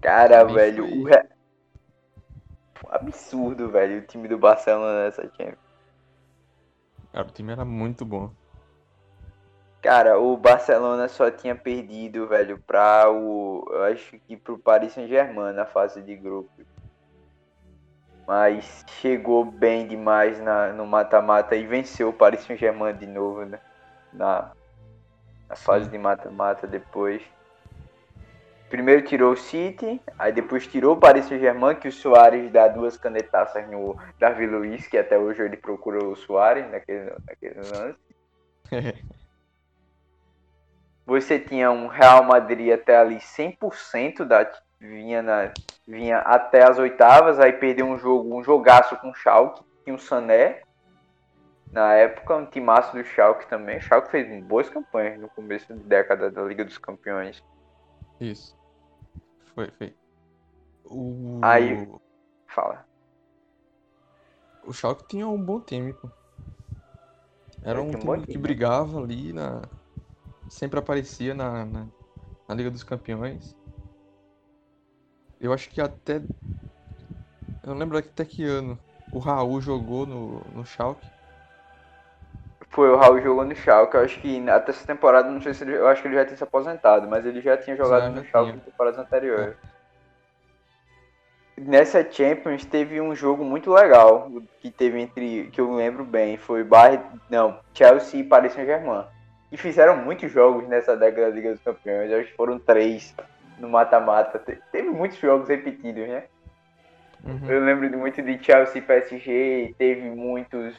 [0.00, 1.24] Cara, velho, o re...
[2.90, 5.61] absurdo, velho, o time do Barcelona nessa Champions.
[7.12, 8.30] Cara, o time era muito bom.
[9.82, 13.66] Cara, o Barcelona só tinha perdido, velho, pra o.
[13.70, 16.50] Eu acho que pro Paris Saint-Germain na fase de grupo.
[18.26, 23.58] Mas chegou bem demais na, no mata-mata e venceu o Paris Saint-Germain de novo, né?
[24.12, 24.52] Na,
[25.48, 27.20] na fase de mata-mata depois.
[28.72, 32.96] Primeiro tirou o City, aí depois tirou o Paris Saint-Germain, que o Soares dá duas
[32.96, 37.98] canetaças no Davi Luiz, que até hoje ele procura o Soares naquele, naquele lance.
[41.04, 45.52] você tinha um Real Madrid até ali 100% da vinha na
[45.86, 49.98] vinha até as oitavas, aí perdeu um jogo, um jogaço com o Schalke, tinha um
[49.98, 50.62] Sané.
[51.70, 53.76] Na época, um timaço do Schalke também.
[53.76, 57.44] O Schalke fez boas campanhas no começo de década da Liga dos Campeões.
[58.18, 58.61] Isso.
[59.54, 59.94] Foi, foi.
[60.84, 61.40] O...
[61.42, 61.88] Aí,
[62.46, 62.86] fala.
[64.64, 66.08] O Schalke tinha um bom time, pô.
[67.62, 68.42] Era um time que né?
[68.42, 69.62] brigava ali na,
[70.48, 71.86] sempre aparecia na, na,
[72.48, 73.56] na, Liga dos Campeões.
[75.40, 76.16] Eu acho que até.
[76.16, 78.78] Eu não lembro até que ano
[79.12, 81.06] o Raul jogou no, no Schalke.
[82.72, 83.96] Foi, o Raul jogou no Schalke.
[83.96, 86.24] Eu acho que até essa temporada, não sei se ele, eu acho que ele já
[86.24, 89.54] tinha se aposentado, mas ele já tinha jogado já, no Schalke em temporadas anteriores.
[91.56, 94.30] Nessa Champions teve um jogo muito legal
[94.60, 99.04] que teve entre que eu lembro bem, foi Bayern, não, Chelsea e Paris Saint-Germain
[99.52, 102.10] e fizeram muitos jogos nessa década da Liga dos Campeões.
[102.10, 103.14] Acho que foram três
[103.58, 104.38] no mata-mata.
[104.72, 106.24] Teve muitos jogos repetidos, né?
[107.22, 107.50] Uhum.
[107.50, 110.74] Eu lembro muito de Chelsea e PSG, teve muitos.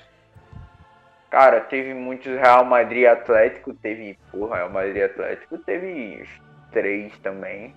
[1.34, 4.20] Cara, teve muitos Real Madrid Atlético, teve.
[4.32, 6.30] Porra, Real Madrid Atlético, teve
[6.72, 7.76] três também.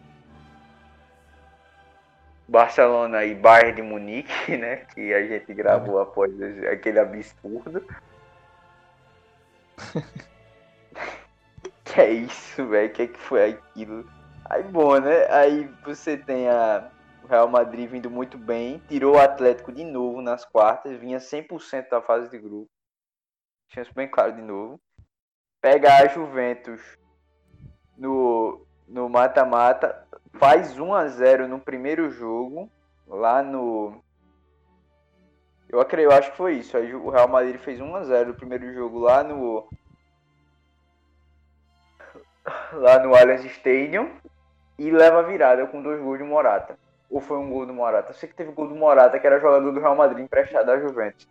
[2.46, 4.84] Barcelona e Bayern de Munique, né?
[4.92, 6.30] Que a gente gravou após
[6.70, 7.82] aquele absurdo.
[11.82, 12.92] que é isso, velho?
[12.92, 14.06] Que é que foi aquilo?
[14.50, 15.28] Aí, bom, né?
[15.30, 16.90] Aí você tem a,
[17.24, 21.88] o Real Madrid vindo muito bem, tirou o Atlético de novo nas quartas, vinha 100%
[21.88, 22.75] da fase de grupo.
[23.68, 24.80] Tinha isso bem claro de novo.
[25.60, 26.80] Pega a Juventus
[27.96, 32.70] no no mata-mata, faz 1 a 0 no primeiro jogo,
[33.08, 34.00] lá no
[35.68, 36.76] eu, acredito, acho que foi isso.
[36.78, 39.68] O Real Madrid fez 1 a 0 no primeiro jogo lá no
[42.72, 44.10] lá no Allianz Stadium
[44.78, 46.78] e leva a virada com dois gols de Morata.
[47.10, 48.10] Ou foi um gol do Morata?
[48.10, 50.78] Eu sei que teve gol do Morata, que era jogador do Real Madrid emprestado à
[50.78, 51.28] Juventus.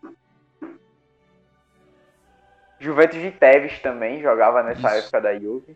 [2.85, 5.07] Juventus de Tevez também jogava nessa Isso.
[5.07, 5.75] época da Juve.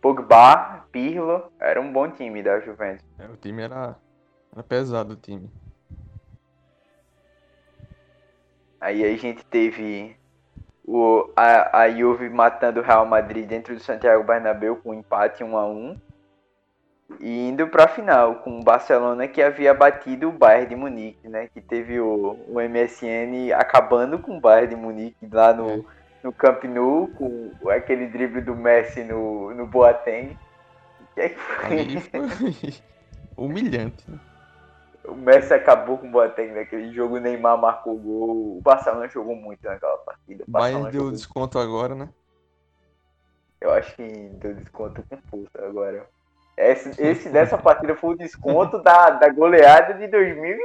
[0.00, 3.04] Pogba, Pirlo, era um bom time da Juventus.
[3.18, 3.96] É, o time era,
[4.52, 5.50] era pesado, o time.
[8.80, 10.16] Aí a gente teve
[10.84, 15.44] o, a, a Juve matando o Real Madrid dentro do Santiago Bernabéu com um empate
[15.44, 16.00] 1 a 1
[17.20, 21.28] e indo para a final com o Barcelona que havia batido o Bayern de Munique,
[21.28, 21.48] né?
[21.52, 25.84] Que teve o, o MSN acabando com o Bayern de Munique lá no, é.
[26.26, 30.36] No Camp Nou com aquele drible do Messi no, no Boateng.
[31.14, 32.00] É que foi?
[32.00, 32.74] foi
[33.38, 34.10] humilhante.
[34.10, 34.18] Né?
[35.04, 38.58] O Messi acabou com o Boateng naquele jogo, o Neymar marcou gol.
[38.58, 40.42] O Barcelona jogou muito naquela partida.
[40.48, 42.08] O Mas deu desconto agora, né?
[43.60, 46.08] Eu acho que deu desconto com força agora.
[46.56, 50.58] Esse, esse dessa partida foi o desconto da, da goleada de 2000,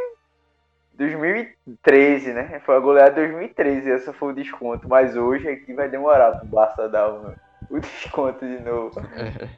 [1.02, 2.62] 2013, né?
[2.66, 4.88] Foi a goleada de 2013, essa foi o desconto.
[4.88, 7.34] Mas hoje aqui vai demorar pro Barça dar o,
[7.70, 9.00] o desconto de novo.
[9.00, 9.50] É.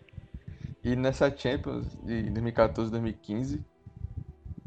[0.83, 3.63] E nessa Champions de 2014 2015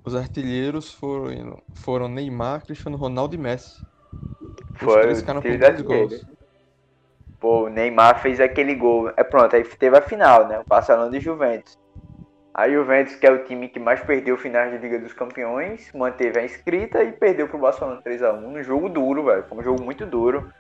[0.06, 3.84] os artilheiros foram, foram Neymar, Cristiano Ronaldo e Messi.
[4.74, 6.24] Os Foi, três ficaram com três gols.
[7.40, 9.12] Pô, o Neymar fez aquele gol.
[9.16, 10.60] É pronto, aí teve a final, né?
[10.60, 11.76] O Barcelona e Juventus.
[12.56, 16.40] A Juventus, que é o time que mais perdeu finais de Liga dos Campeões, manteve
[16.40, 19.44] a inscrita e perdeu pro Barcelona 3x1 num jogo duro, velho.
[19.46, 20.50] Foi um jogo muito duro.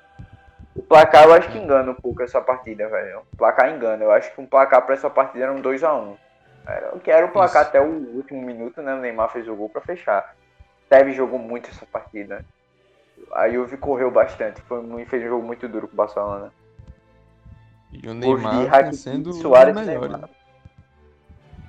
[0.74, 3.22] O placar eu acho que engana um pouco essa partida, velho.
[3.32, 4.04] O placar engana.
[4.04, 6.18] Eu acho que um placar pra essa partida era um 2x1.
[6.66, 7.70] Era, que era o placar Isso.
[7.70, 8.92] até o último minuto, né?
[8.92, 10.36] O Neymar fez o gol para fechar.
[10.90, 12.44] Teve jogou muito essa partida.
[13.32, 16.52] A Juve correu bastante, foi, fez um jogo muito duro com o Barcelona.
[17.90, 20.10] E o Neymar tá sendo Suárez o melhor.
[20.10, 20.28] Neymar,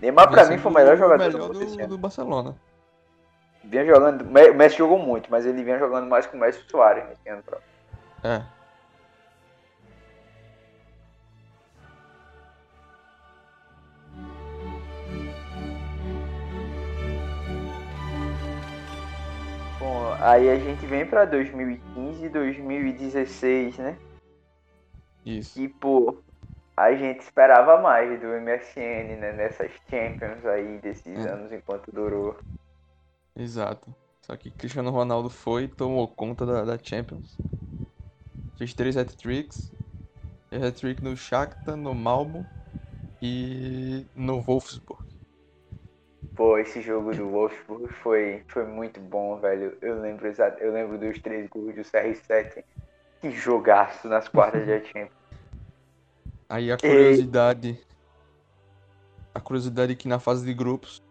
[0.01, 2.55] Neymar pra mim foi o melhor jogador melhor do, do, do Barcelona.
[3.63, 6.61] Vinha jogando, o Messi jogou muito, mas ele vinha jogando mais com o Messi e
[6.63, 7.43] o Suárez nesse ano.
[8.23, 8.41] É.
[20.19, 23.97] Aí a gente vem pra 2015, 2016, né?
[25.25, 25.53] Isso.
[25.53, 26.21] Tipo,
[26.77, 29.33] a gente esperava mais do MSN, né?
[29.33, 31.29] Nessas Champions aí desses é.
[31.29, 32.37] anos enquanto durou.
[33.35, 33.93] Exato.
[34.21, 37.35] Só que Cristiano Ronaldo foi e tomou conta da, da Champions.
[38.57, 39.71] Fez três hat-tricks.
[40.51, 42.45] Hat-trick no Shakhtar, no Malmo
[43.21, 45.01] e no Wolfsburg.
[46.35, 49.75] Pô, esse jogo do Wolfsburg foi, foi muito bom, velho.
[49.81, 52.63] Eu lembro exato, eu lembro dos três gols do CR7.
[53.19, 55.26] Que jogaço nas quartas de Champions.
[56.49, 57.69] Aí a curiosidade.
[57.69, 57.87] E...
[59.33, 61.03] A curiosidade é que na fase de grupos,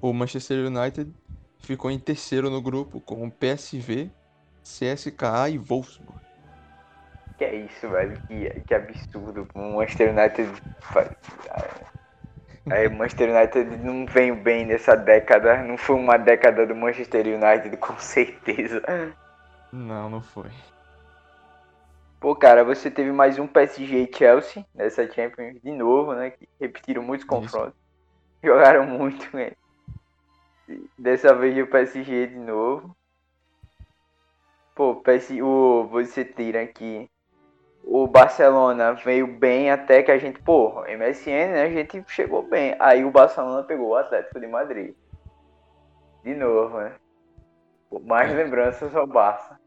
[0.00, 1.12] o Manchester United
[1.58, 4.10] ficou em terceiro no grupo com PSV,
[4.62, 6.20] CSKA e Wolfsburg.
[7.38, 8.20] Que é isso, velho?
[8.28, 9.46] Que, que absurdo.
[9.54, 10.50] O Manchester United.
[12.70, 15.62] Aí, o Manchester United não vem bem nessa década.
[15.62, 18.82] Não foi uma década do Manchester United, com certeza.
[19.72, 20.50] Não, não foi.
[22.26, 26.30] Pô, cara, você teve mais um PSG e Chelsea nessa Champions de novo, né?
[26.30, 27.78] Que repetiram muitos confrontos.
[27.78, 28.42] Isso.
[28.42, 29.52] Jogaram muito, né?
[30.98, 32.96] Dessa vez o PSG de novo.
[34.74, 37.08] Pô, PSG, o, você tira aqui.
[37.84, 41.62] O Barcelona veio bem até que a gente, pô, MSN, né?
[41.62, 42.74] A gente chegou bem.
[42.80, 44.96] Aí o Barcelona pegou o Atlético de Madrid.
[46.24, 46.92] De novo, né?
[48.02, 48.34] Mais é.
[48.34, 49.60] lembranças ao Barça.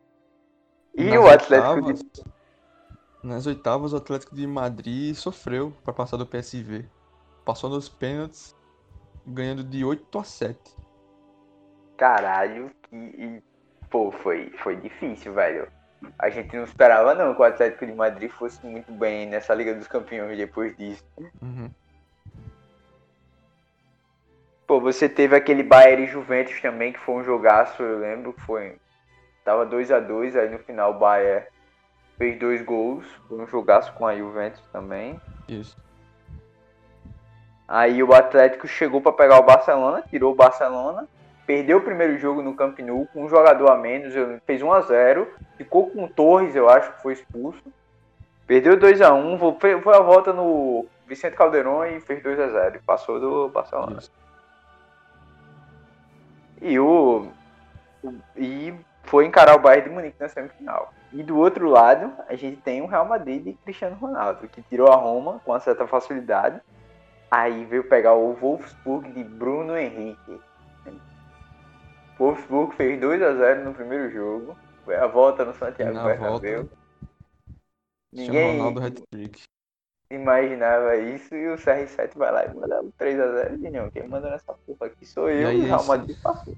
[0.93, 2.28] E Nas o Atlético oitavas, de...
[3.23, 6.85] Nas oitavas, o Atlético de Madrid sofreu para passar do PSV.
[7.43, 8.55] Passou nos pênaltis,
[9.25, 10.79] ganhando de 8 a 7
[11.99, 13.43] caralho, que,
[13.91, 15.67] pô, foi, foi difícil, velho.
[16.17, 19.75] A gente não esperava não que o Atlético de Madrid fosse muito bem nessa Liga
[19.75, 21.03] dos Campeões depois disso.
[21.41, 21.69] Uhum.
[24.65, 28.41] Pô, você teve aquele Bayern e Juventus também, que foi um jogaço, eu lembro que
[28.41, 28.77] foi.
[29.43, 31.45] Tava 2 a 2 aí no final o Bayern
[32.19, 33.03] fez dois gols.
[33.27, 35.19] Foi um jogaço com a Juventus também.
[35.47, 35.75] Isso.
[37.67, 41.07] Aí o Atlético chegou para pegar o Barcelona, tirou o Barcelona
[41.49, 44.13] perdeu o primeiro jogo no Camp Nou com um jogador a menos,
[44.45, 45.27] fez 1 a 0
[45.57, 47.63] ficou com o Torres, eu acho que foi expulso.
[48.45, 52.49] Perdeu 2 a 1 foi, foi a volta no Vicente Calderon e fez 2 a
[52.49, 53.97] 0 e passou do Barcelona.
[53.97, 54.11] Isso.
[56.61, 57.31] E o
[58.37, 58.71] e
[59.09, 60.93] foi encarar o Bayern de Munique na semifinal.
[61.11, 64.87] E do outro lado, a gente tem o Real Madrid de Cristiano Ronaldo, que tirou
[64.91, 66.61] a Roma com uma certa facilidade.
[67.31, 70.39] Aí veio pegar o Wolfsburg de Bruno Henrique.
[72.19, 74.55] O Wolfsburg fez 2 a 0 no primeiro jogo.
[74.85, 76.61] Foi a volta no Santiago Na Bernabéu.
[76.61, 76.77] Volta,
[78.13, 79.41] Ninguém Ronaldo hat-trick.
[80.11, 83.89] imaginava isso e o CR7 vai lá e manda 3 a 0 de não.
[83.89, 86.55] Quem manda nessa porra aqui sou eu e o Real Madrid passou.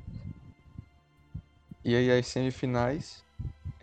[1.84, 3.24] E aí as semifinais,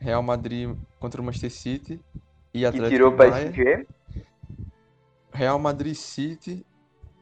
[0.00, 2.00] Real Madrid contra o Manchester City
[2.54, 3.86] e Atlético que tirou o PSG.
[5.32, 6.64] Real Madrid City,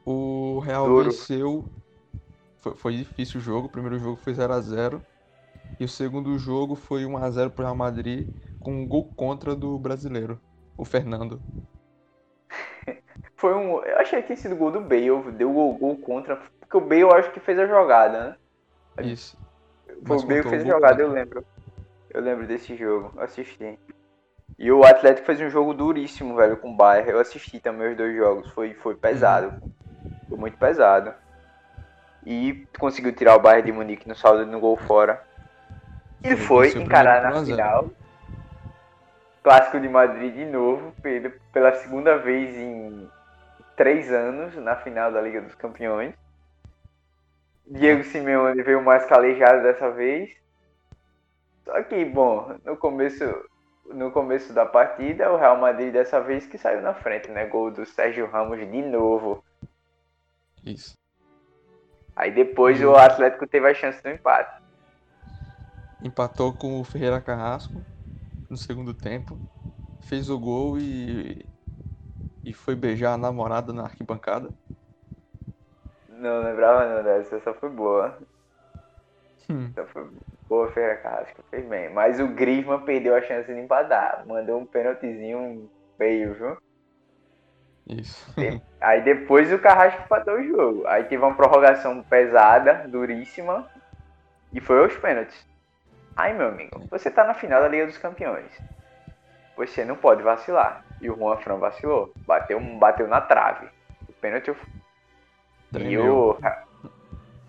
[0.05, 1.67] o Real venceu
[2.59, 3.67] foi, foi difícil o jogo.
[3.67, 5.01] O primeiro jogo foi 0 a 0
[5.79, 8.27] E o segundo jogo foi 1 a 0 pro Real Madrid
[8.59, 10.39] com um gol contra do brasileiro,
[10.77, 11.41] o Fernando.
[13.35, 13.83] foi um.
[13.83, 16.35] Eu achei que tinha sido gol do Bale, deu gol, gol contra.
[16.59, 18.37] Porque o Bale eu acho que fez a jogada,
[18.97, 19.05] né?
[19.05, 19.37] Isso.
[20.05, 21.45] Foi o Bale que fez a jogada, eu lembro.
[22.09, 23.77] Eu lembro desse jogo, assisti.
[24.57, 27.11] E o Atlético fez um jogo duríssimo, velho, com o Bayern.
[27.11, 28.49] Eu assisti também os dois jogos.
[28.51, 29.47] Foi, foi pesado.
[29.47, 29.71] Uhum.
[30.29, 31.13] Foi muito pesado
[32.29, 35.23] e conseguiu tirar o Bayern de Munique no saldo no gol fora.
[36.21, 37.89] Ele foi encarar na final.
[39.41, 40.93] Clássico de Madrid de novo,
[41.53, 43.09] pela segunda vez em
[43.77, 46.13] três anos na final da Liga dos Campeões.
[47.69, 50.29] Diego Simeone veio mais calejado dessa vez.
[51.65, 53.23] Só que, bom, no começo,
[53.85, 57.45] no começo da partida, o Real Madrid dessa vez que saiu na frente, né?
[57.45, 59.43] Gol do Sérgio Ramos de novo.
[60.65, 60.93] Isso.
[62.15, 64.61] Aí depois o Atlético teve a chance do empate.
[66.01, 67.73] Empatou com o Ferreira Carrasco
[68.49, 69.37] no segundo tempo.
[70.01, 71.45] Fez o gol e.
[72.43, 74.49] E foi beijar a namorada na arquibancada.
[76.17, 78.17] Não lembrava não dessa, essa foi boa.
[79.49, 79.69] Hum.
[79.69, 80.07] Essa foi
[80.49, 81.89] boa, Ferreira Carrasco, fez bem.
[81.93, 84.23] Mas o Griezmann perdeu a chance de empatar.
[84.27, 86.57] Mandou um pênaltizinho feio, viu?
[87.87, 88.33] Isso.
[88.81, 90.87] Aí depois o Carrasco empatou o jogo.
[90.87, 93.69] Aí teve uma prorrogação pesada, duríssima.
[94.51, 95.47] E foi aos pênaltis.
[96.15, 98.51] Aí, meu amigo, você tá na final da Liga dos Campeões.
[99.55, 100.83] Você não pode vacilar.
[100.99, 102.11] E o Juan Fran vacilou.
[102.25, 103.67] Bateu, bateu na trave.
[104.07, 104.53] O pênalti.
[105.73, 106.37] E o,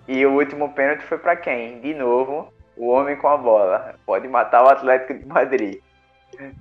[0.09, 1.81] e o último pênalti foi para quem?
[1.81, 3.95] De novo, o homem com a bola.
[4.07, 5.81] Pode matar o Atlético de Madrid.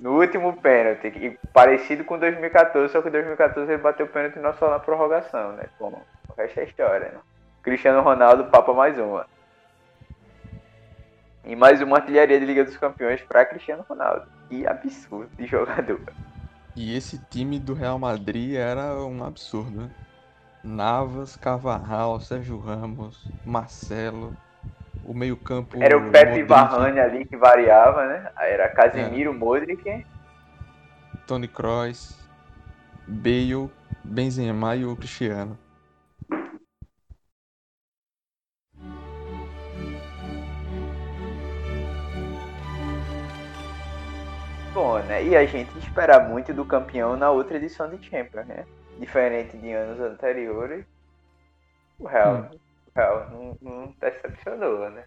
[0.00, 4.70] No último pênalti, parecido com 2014, só que 2014 ele bateu o pênalti não só
[4.70, 5.64] na prorrogação, né?
[5.80, 7.18] Bom, o resto é história, né?
[7.62, 9.26] Cristiano Ronaldo papa mais uma.
[11.44, 14.26] E mais uma artilharia de Liga dos Campeões para Cristiano Ronaldo.
[14.48, 16.00] Que absurdo de jogador.
[16.76, 19.90] E esse time do Real Madrid era um absurdo, né?
[20.66, 24.36] Navas, Cavarral, Sérgio Ramos, Marcelo,
[25.04, 25.80] o meio-campo.
[25.80, 28.30] Era o Pepe Varane ali que variava, né?
[28.36, 29.34] Era Casemiro, é.
[29.34, 30.06] Modric.
[31.26, 32.18] Tony Kroos.
[33.06, 33.70] Bale,
[34.02, 35.56] Benzema e o Cristiano.
[44.74, 45.24] Bom, né?
[45.24, 48.66] E a gente espera muito do campeão na outra edição de Champions, né?
[48.98, 50.84] Diferente de anos anteriores,
[51.98, 52.58] o Real, hum.
[52.86, 55.04] o Real não, não decepcionou, né?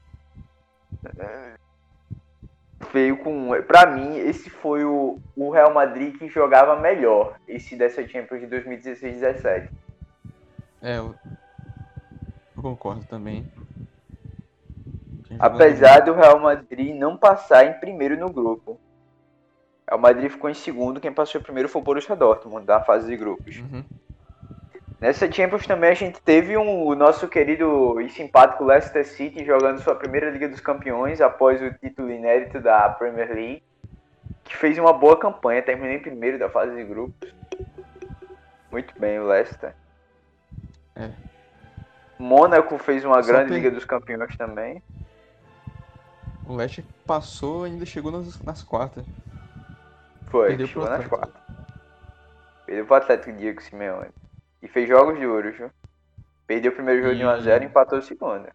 [2.93, 3.49] Veio com.
[3.63, 8.47] Pra mim, esse foi o, o Real Madrid que jogava melhor, esse dessa Champions de
[8.47, 9.69] 2016-17.
[10.81, 11.13] É, eu,
[12.55, 13.51] eu concordo também.
[15.37, 18.79] Apesar do Real Madrid não passar em primeiro no grupo.
[19.91, 23.17] O Madrid ficou em segundo, quem passou primeiro foi o Borussia Dortmund, da fase de
[23.17, 23.57] grupos.
[23.57, 23.83] Uhum.
[24.99, 29.81] Nessa Champions também a gente teve um, o nosso querido e simpático Leicester City jogando
[29.81, 33.63] sua primeira Liga dos Campeões após o título inédito da Premier League,
[34.43, 37.33] que fez uma boa campanha, terminou em primeiro da fase de grupos.
[38.69, 39.73] Muito bem o Leicester.
[40.95, 41.09] É.
[42.19, 43.57] Mônaco fez uma Só grande tem...
[43.57, 44.83] Liga dos Campeões também.
[46.45, 49.05] O Leicester passou e ainda chegou nas, nas quartas.
[50.29, 51.41] Foi, Perdeu chegou nas quartas.
[52.65, 54.11] Perdeu pro Atlético Diego Simeone.
[54.61, 55.71] E fez jogos de ouro, viu?
[56.45, 57.17] Perdeu o primeiro jogo e...
[57.17, 58.47] de 1x0 e empatou o segundo.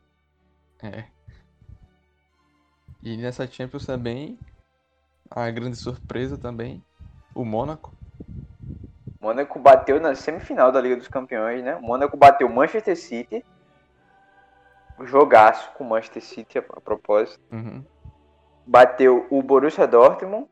[0.82, 1.04] É.
[3.02, 4.38] E nessa Champions também,
[5.30, 6.82] a grande surpresa também,
[7.34, 7.92] o Mônaco.
[9.20, 11.76] O Mônaco bateu na semifinal da Liga dos Campeões, né?
[11.76, 13.44] O Mônaco bateu o Manchester City.
[15.00, 17.42] Jogaço com o Manchester City a propósito.
[17.50, 17.84] Uhum.
[18.64, 20.48] Bateu o Borussia Dortmund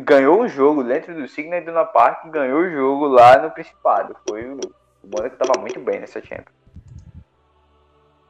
[0.00, 4.16] ganhou o jogo dentro do Signal Iduna Park, ganhou o jogo lá no Principado.
[4.28, 4.58] Foi o,
[5.02, 6.54] o Mônaco estava muito bem nessa Champions.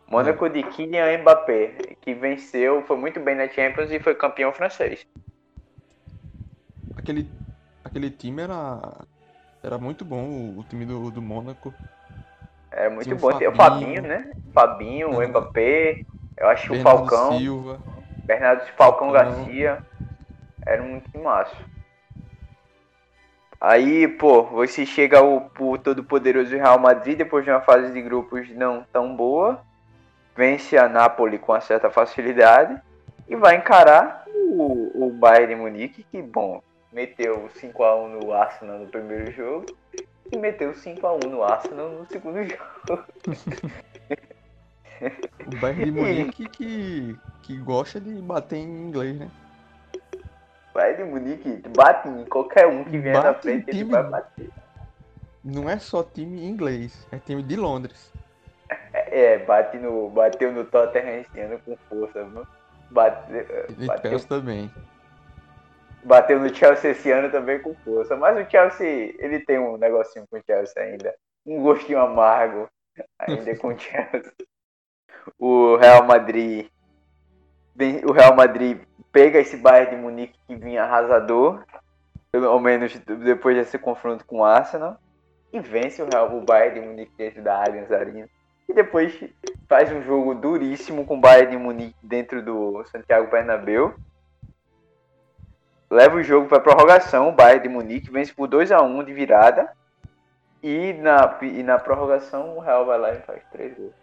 [0.06, 5.06] Mônaco de Kylian Mbappé, que venceu, foi muito bem na Champions e foi campeão francês.
[6.96, 7.28] Aquele,
[7.84, 8.80] aquele time era,
[9.62, 11.72] era muito bom, o, o time do, do Mônaco.
[12.70, 13.32] Era muito Tinha bom.
[13.36, 14.30] Tem o Fabinho, né?
[14.52, 16.04] Fabinho, o Mbappé,
[16.36, 17.38] eu acho que o Falcão.
[17.38, 17.80] Silva.
[18.24, 19.84] Bernardo Falcão Garcia.
[20.66, 21.56] Era um massa.
[23.60, 28.50] Aí, pô, você chega ao, ao todo-poderoso Real Madrid depois de uma fase de grupos
[28.50, 29.62] não tão boa,
[30.36, 32.78] vence a Napoli com uma certa facilidade
[33.26, 36.62] e vai encarar o, o Bayern Munique, que, bom,
[36.92, 39.64] meteu 5x1 no Arsenal no primeiro jogo
[40.30, 43.04] e meteu 5x1 no Arsenal no segundo jogo.
[45.46, 49.30] o Bayern de Munique que, que gosta de bater em inglês, né?
[50.74, 54.50] Bayern de Munique bate em qualquer um que vier na frente, ele vai bater.
[55.44, 58.12] Não é só time inglês, é time de Londres.
[58.92, 62.44] É, bate no, bateu no Tottenham esse ano com força, viu?
[62.90, 63.32] Bate,
[63.78, 64.70] e bateu, Chelsea também.
[66.02, 68.16] Bateu no Chelsea esse ano também com força.
[68.16, 71.14] Mas o Chelsea, ele tem um negocinho com o Chelsea ainda.
[71.46, 72.68] Um gostinho amargo
[73.18, 74.32] ainda com o Chelsea.
[75.38, 76.68] O Real Madrid.
[78.06, 78.80] O Real Madrid
[79.14, 81.64] pega esse Bayern de Munique que vinha arrasador,
[82.32, 84.98] pelo menos depois desse confronto com o Arsenal,
[85.52, 88.28] e vence o, Real, o Bayern de Munique dentro da Allianz Arena.
[88.68, 89.16] E depois
[89.68, 93.94] faz um jogo duríssimo com o Bayern de Munique dentro do Santiago Bernabéu.
[95.88, 99.12] Leva o jogo para prorrogação, o Bayern de Munique vence por 2 a 1 de
[99.12, 99.70] virada.
[100.60, 103.94] E na, e na prorrogação o Real vai lá e faz 3 gols.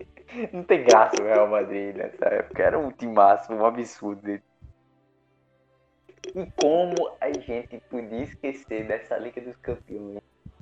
[0.52, 2.62] Não tem graça o Real Madrid nessa época.
[2.62, 4.28] Era um timaço, um absurdo.
[4.28, 4.42] E
[6.60, 10.20] como a gente podia esquecer dessa Liga dos Campeões?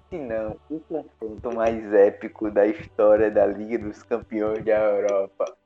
[0.08, 5.56] Se não, o confronto mais épico da história da Liga dos Campeões da Europa.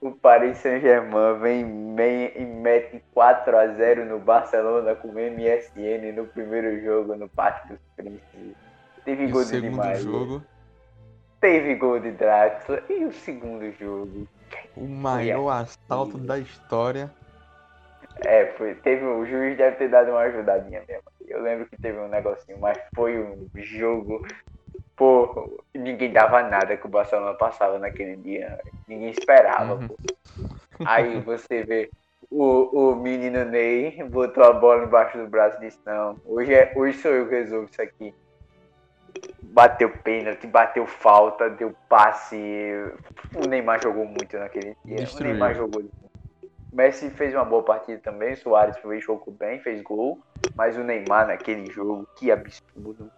[0.00, 6.26] O Paris Saint-Germain vem e mete 4 a 0 no Barcelona com o MSN no
[6.26, 8.56] primeiro jogo no Parque dos Príncipes.
[9.04, 10.02] Teve gol de demais.
[10.02, 10.42] Jogo
[11.40, 14.26] teve gol de Draxler e o segundo jogo.
[14.76, 17.10] O maior assalto da história.
[18.24, 21.04] É, foi, teve, o juiz deve ter dado uma ajudadinha mesmo.
[21.26, 24.26] Eu lembro que teve um negocinho, mas foi um jogo.
[24.96, 28.58] Pô, ninguém dava nada que o Barcelona passava naquele dia.
[28.88, 29.88] Ninguém esperava, uhum.
[29.88, 29.96] pô.
[30.84, 31.90] Aí você vê
[32.30, 36.72] o, o menino Ney botou a bola embaixo do braço e disse, não, hoje, é,
[36.74, 38.14] hoje sou eu que resolvo isso aqui
[39.42, 42.36] bateu pênalti, bateu falta, deu passe.
[43.34, 44.96] O Neymar jogou muito naquele dia.
[44.96, 45.30] Destruiu.
[45.30, 45.82] O Neymar jogou.
[45.82, 50.18] O Messi fez uma boa partida também, o Soares fez jogo bem, fez gol,
[50.54, 53.10] mas o Neymar naquele jogo, que absurdo.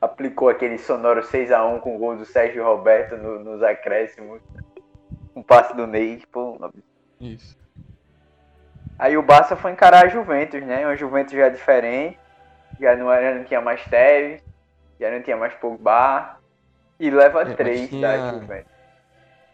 [0.00, 4.42] Aplicou aquele sonoro 6 a 1 com o gol do Sérgio Roberto no, nos acréscimos.
[5.34, 6.58] Um passe do Ney, pô,
[7.20, 7.56] Isso.
[8.98, 10.86] Aí o Barça foi encarar a Juventus, né?
[10.86, 12.18] Uma Juventus já diferente,
[12.80, 14.42] já não, era, não tinha mais Tevez,
[15.00, 16.38] já não tinha mais Pogba,
[16.98, 18.00] e leva é, três tinha...
[18.00, 18.72] da Juventus.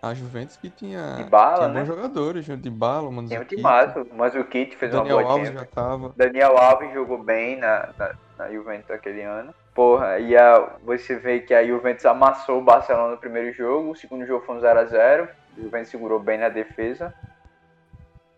[0.00, 1.80] A Juventus que tinha, de bala, tinha né?
[1.80, 5.32] bons jogadores, de bala, o Tinha o Timaço, mas o Kit fez Daniel uma boa
[5.34, 6.12] Alves já tava.
[6.16, 9.52] Daniel Alves jogou bem na, na, na Juventus aquele ano.
[9.74, 13.96] Porra, e a, você vê que a Juventus amassou o Barcelona no primeiro jogo, o
[13.96, 17.12] segundo jogo foi um 0x0, o Juventus segurou bem na defesa.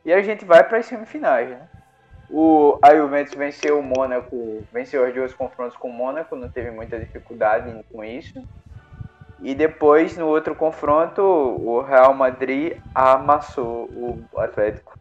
[0.03, 1.69] E a gente vai para as semifinais, né?
[2.33, 6.71] O, a Juventus venceu o Mônaco, venceu os dois confrontos com o Mônaco, não teve
[6.71, 8.41] muita dificuldade com isso.
[9.43, 14.97] E depois, no outro confronto, o Real Madrid amassou o Atlético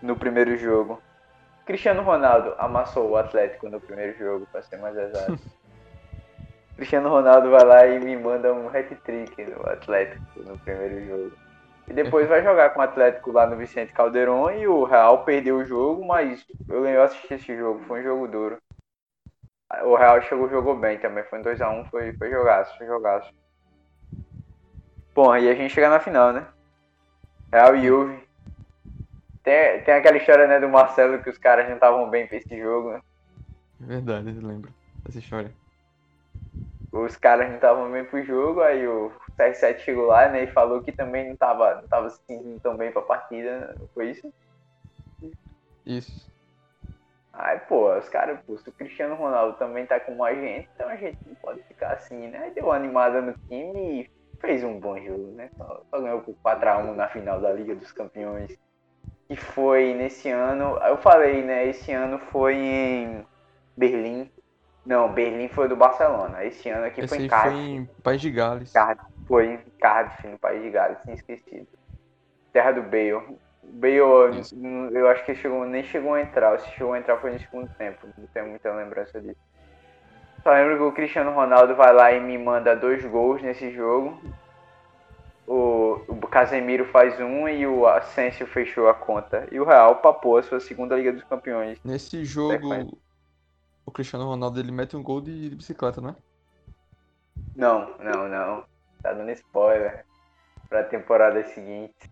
[0.00, 1.02] no primeiro jogo.
[1.66, 5.38] Cristiano Ronaldo amassou o Atlético no primeiro jogo, para ser mais exato.
[6.76, 11.45] Cristiano Ronaldo vai lá e me manda um hat-trick no Atlético no primeiro jogo.
[11.88, 15.58] E depois vai jogar com o Atlético lá no Vicente Calderon e o Real perdeu
[15.58, 18.58] o jogo, mas eu lembro assistir esse jogo, foi um jogo duro.
[19.84, 21.24] O Real chegou, jogou bem também.
[21.24, 23.32] Foi 2x1, um, foi, foi jogaço, foi jogaço.
[25.14, 26.46] Bom, aí a gente chega na final, né?
[27.52, 28.26] Real e Juve.
[29.42, 32.58] Tem, tem aquela história, né, do Marcelo que os caras não estavam bem pra esse
[32.58, 33.00] jogo, né?
[33.78, 34.72] Verdade, eu lembro
[35.04, 35.52] dessa história.
[36.90, 40.82] Os caras não estavam bem pro jogo, aí o CR7 chegou lá, né, e falou
[40.82, 43.74] que também não tava, não tava se sentindo tão bem pra partida, né?
[43.94, 44.32] foi isso?
[45.84, 46.30] Isso.
[47.32, 50.88] Aí, pô, os caras, pô, se o Cristiano Ronaldo também tá com a gente, então
[50.88, 52.38] a gente não pode ficar assim, né?
[52.38, 54.10] Aí deu uma animada no time e
[54.40, 55.50] fez um bom jogo, né?
[55.56, 58.58] Só, só ganhou por 4x1 na final da Liga dos Campeões.
[59.28, 61.66] Que foi nesse ano, eu falei, né?
[61.66, 63.26] Esse ano foi em
[63.76, 64.30] Berlim.
[64.84, 66.44] Não, Berlim foi do Barcelona.
[66.44, 67.54] Esse ano aqui Esse foi em Cardiff.
[67.54, 68.72] foi em País de Gales.
[68.72, 71.66] Cardiff, foi em Cardiff, no País de Gales, tinha esquecido.
[72.52, 73.38] Terra do Bale.
[73.62, 76.58] Bale, eu acho que chegou, nem chegou a entrar.
[76.60, 78.06] Se chegou a entrar foi no segundo tempo.
[78.16, 79.40] Não tenho muita lembrança disso.
[80.42, 84.20] Só lembro que o Cristiano Ronaldo vai lá e me manda dois gols nesse jogo.
[85.46, 89.48] O, o Casemiro faz um e o Asensio fechou a conta.
[89.50, 91.80] E o Real papou a sua segunda Liga dos Campeões.
[91.84, 92.68] Nesse jogo,
[93.84, 96.16] o Cristiano Ronaldo ele mete um gol de, de bicicleta, não é?
[97.56, 98.64] Não, não, não.
[99.02, 100.04] Tá dando spoiler
[100.68, 102.10] pra temporada seguinte.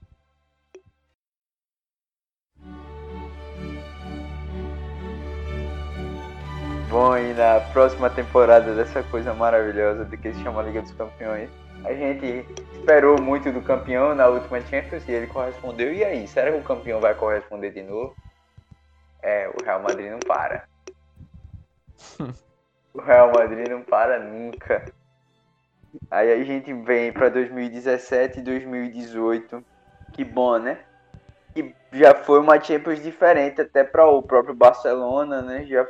[6.89, 11.51] Bom, e na próxima temporada dessa coisa maravilhosa de que se chama Liga dos Campeões,
[11.85, 15.93] a gente esperou muito do campeão na última Champions e ele correspondeu.
[15.93, 18.17] E aí, será que o campeão vai corresponder de novo?
[19.21, 20.69] É, o Real Madrid não para.
[22.95, 24.85] o Real Madrid não para nunca.
[26.11, 29.65] Aí a gente vem para 2017 e 2018.
[30.13, 30.79] Que bom, né?
[31.55, 35.65] Que já foi uma Champions diferente até para o próprio Barcelona, né?
[35.65, 35.87] Já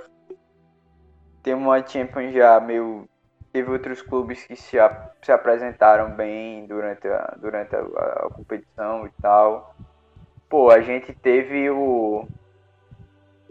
[1.43, 3.09] tem uma Champions já meio.
[3.53, 9.07] Teve outros clubes que se, a, se apresentaram bem durante, a, durante a, a, competição
[9.07, 9.77] e tal.
[10.49, 12.27] Pô, a gente teve o.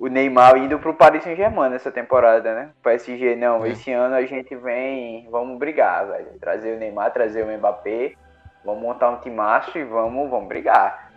[0.03, 2.71] O Neymar indo pro Paris Saint-Germain nessa temporada, né?
[2.77, 3.69] O PSG, não, é.
[3.69, 5.29] esse ano a gente vem.
[5.31, 6.37] Vamos brigar, velho.
[6.41, 8.15] Trazer o Neymar, trazer o Mbappé.
[8.65, 11.09] Vamos montar um timaço e vamos, vamos brigar.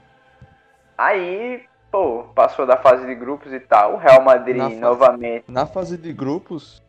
[0.97, 3.95] Aí pô, passou da fase de grupos e tal.
[3.95, 5.47] O Real Madrid na novamente.
[5.47, 6.81] Fase, na fase de grupos,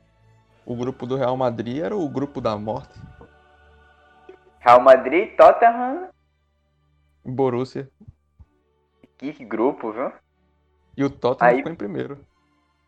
[0.67, 2.93] o grupo do Real Madrid era o grupo da morte.
[4.59, 6.09] Real Madrid, Tottenham.
[7.25, 7.89] Borussia.
[9.17, 10.11] Que grupo, viu?
[10.97, 12.17] E o Tottenham Aí, ficou em primeiro.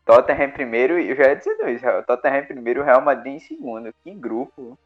[0.04, 1.80] Tottenham em primeiro, e eu já ia dizer dois.
[2.04, 3.94] Tottenham em primeiro, o Real Madrid em segundo.
[4.02, 4.76] Que grupo.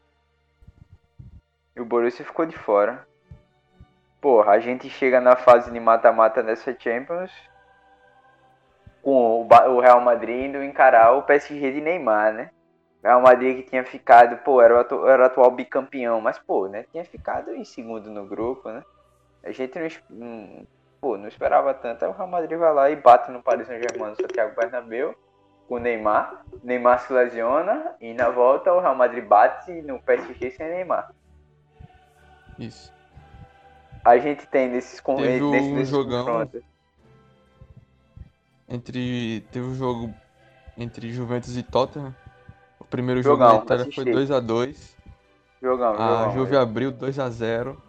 [1.74, 3.08] E o Borussia ficou de fora.
[4.20, 7.32] Porra, a gente chega na fase de mata-mata nessa Champions
[9.02, 12.50] com o Real Madrid indo encarar o PSG de Neymar, né?
[13.02, 16.38] O Real Madrid que tinha ficado, pô, era o, atual, era o atual bicampeão, mas,
[16.38, 16.86] pô, né?
[16.90, 18.82] Tinha ficado em segundo no grupo, né?
[19.42, 20.66] A gente não,
[21.04, 22.02] pô, não esperava tanto.
[22.02, 25.14] Aí o Real Madrid vai lá e bate no Paris Saint-Germain, no Santiago Bernabéu,
[25.68, 26.46] com o Neymar.
[26.62, 31.12] Neymar se lesiona e na volta o Real Madrid bate no PSG sem Neymar.
[32.58, 32.94] Isso
[34.02, 36.48] a gente tem nesses, teve nesse, um jogão
[38.68, 40.14] entre teve um jogo
[40.76, 42.14] entre Juventus e Tottenham.
[42.78, 44.96] O primeiro jogão, jogo na Itália foi 2 a 2.
[45.62, 47.82] Jogão, a jogão, Juve abriu 2 a 0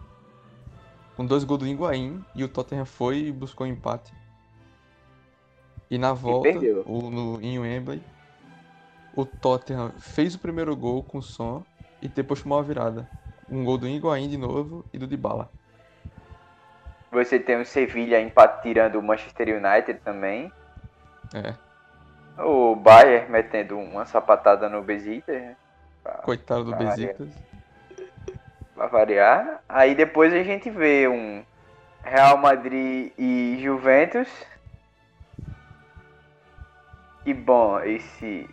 [1.16, 4.12] com dois gols do Higuaín e o Tottenham foi e buscou empate.
[5.90, 8.02] E na volta, e o, no, em Wembley,
[9.14, 11.64] o Tottenham fez o primeiro gol com som
[12.02, 13.08] e depois tomou a virada.
[13.48, 15.50] Um gol do Higuaín de novo e do Dybala.
[17.10, 18.18] Você tem o Sevilha
[18.62, 20.52] tirando o Manchester United também.
[21.32, 21.54] É.
[22.42, 25.56] O Bayern metendo uma sapatada no Besiktas.
[26.22, 27.28] Coitado do Besiktas.
[28.76, 29.62] Pra variar.
[29.68, 31.42] Aí depois a gente vê um
[32.04, 34.28] Real Madrid e Juventus.
[37.24, 38.48] E bom, esse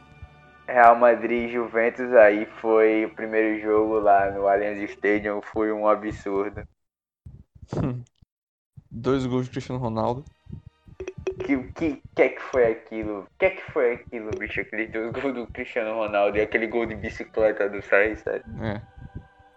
[0.66, 5.88] Real Madrid e Juventus aí foi o primeiro jogo lá no Allianz Stadium, foi um
[5.88, 6.66] absurdo.
[8.90, 10.24] Dois gols de Cristiano Ronaldo.
[11.46, 13.28] Que, que que é que foi aquilo?
[13.38, 14.62] Que é que foi aquilo, bicho?
[14.62, 18.46] Aquele dois gols do Cristiano Ronaldo e aquele gol de bicicleta do Sarri, sério.
[18.62, 18.93] É.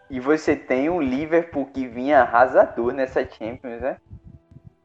[0.09, 3.97] E você tem o Liverpool que vinha arrasador nessa Champions, né?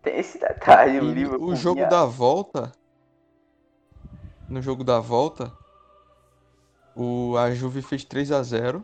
[0.01, 1.49] Tem esse detalhe, o Liverpool.
[1.49, 1.88] O jogo vinha...
[1.88, 2.72] da volta.
[4.49, 5.53] No jogo da volta,
[6.95, 8.84] o, a Juve fez 3 a 0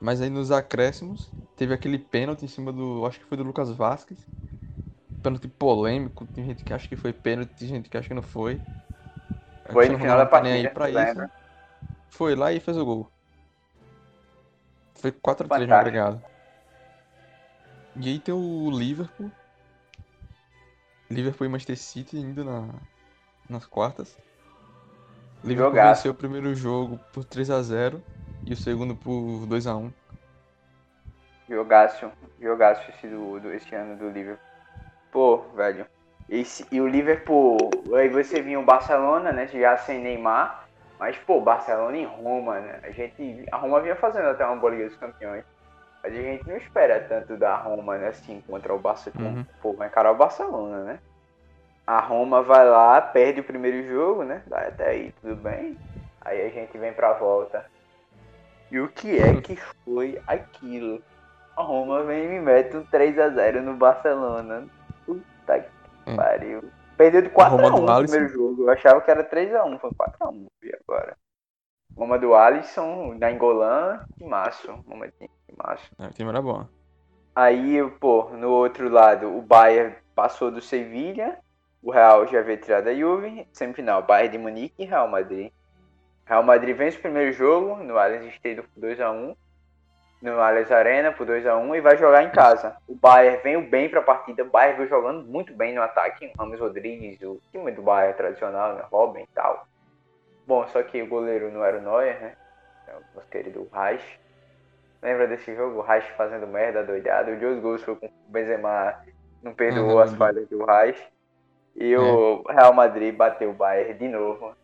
[0.00, 3.04] Mas aí nos acréscimos, teve aquele pênalti em cima do.
[3.04, 4.24] Acho que foi do Lucas Vasquez.
[5.22, 6.26] Pênalti polêmico.
[6.26, 8.60] Tem gente que acha que foi pênalti, tem gente que acha que não foi.
[9.70, 10.54] Foi no final da partida.
[10.54, 11.28] Aí pra isso.
[12.08, 13.10] Foi lá e fez o gol.
[15.06, 16.22] Foi 4x3 no agregado.
[17.94, 19.30] E aí tem o Liverpool.
[21.08, 22.68] Liverpool e Manchester City indo na,
[23.48, 24.18] nas quartas.
[25.44, 25.96] Liverpool Jogaço.
[25.98, 28.02] venceu o primeiro jogo por 3 x 0
[28.44, 29.92] e o segundo por 2 x 1
[31.48, 34.44] Jogaço, jogaço esse, do, do, esse ano do Liverpool.
[35.12, 35.86] Pô, velho.
[36.28, 39.46] Esse, e o Liverpool, aí você vinha o Barcelona, né?
[39.46, 40.65] Já sem Neymar.
[40.98, 42.80] Mas, pô, Barcelona e Roma, né?
[42.82, 43.46] A gente.
[43.52, 45.44] A Roma vinha fazendo até uma boa Liga dos Campeões.
[46.02, 48.08] Mas a gente não espera tanto da Roma, né?
[48.08, 49.38] Assim, contra o Barcelona.
[49.38, 49.46] Uhum.
[49.60, 50.98] Pô, vai encarar o Barcelona, né?
[51.86, 54.42] A Roma vai lá, perde o primeiro jogo, né?
[54.46, 55.78] Vai até aí, tudo bem.
[56.20, 57.64] Aí a gente vem pra volta.
[58.70, 61.02] E o que é que foi aquilo?
[61.56, 64.66] A Roma vem e me mete um 3x0 no Barcelona.
[65.04, 66.16] Puta que hum.
[66.16, 66.64] pariu.
[66.96, 68.62] Perdeu de 4x1 no primeiro jogo.
[68.62, 70.46] Eu achava que era 3x1, foi 4x1.
[70.62, 71.16] E agora?
[71.96, 74.84] Roma do Alisson, da Engolan e Márcio.
[74.86, 75.90] Momentinho de Márcio.
[75.98, 76.66] É, o time era bom.
[77.34, 81.38] Aí, pô, no outro lado, o Bayern passou do Sevilha
[81.86, 85.52] o Real já havia tirado a Juve, semifinal Bayern de Munique e Real Madrid.
[86.24, 89.36] Real Madrid vence o primeiro jogo no Allianz Stadium por 2x1,
[90.30, 92.76] no Allianz Arena por 2x1 e vai jogar em casa.
[92.88, 96.26] O Bayern veio bem para a partida, o Bayern veio jogando muito bem no ataque,
[96.26, 98.84] o Ramos Rodrigues, o time do Bayern tradicional, né?
[98.90, 99.66] Robin e tal.
[100.46, 102.32] Bom, só que o goleiro não era o Neuer, né?
[102.88, 104.20] É o nosso querido Reich.
[105.00, 105.78] Lembra desse jogo?
[105.78, 107.30] O Reich fazendo merda, doidado.
[107.30, 108.94] O dois gols foi com o Benzema,
[109.42, 109.98] não perdoou uhum.
[110.00, 111.00] as falhas do Reich.
[111.76, 111.98] E é.
[111.98, 114.54] o Real Madrid bateu o Bayern de novo.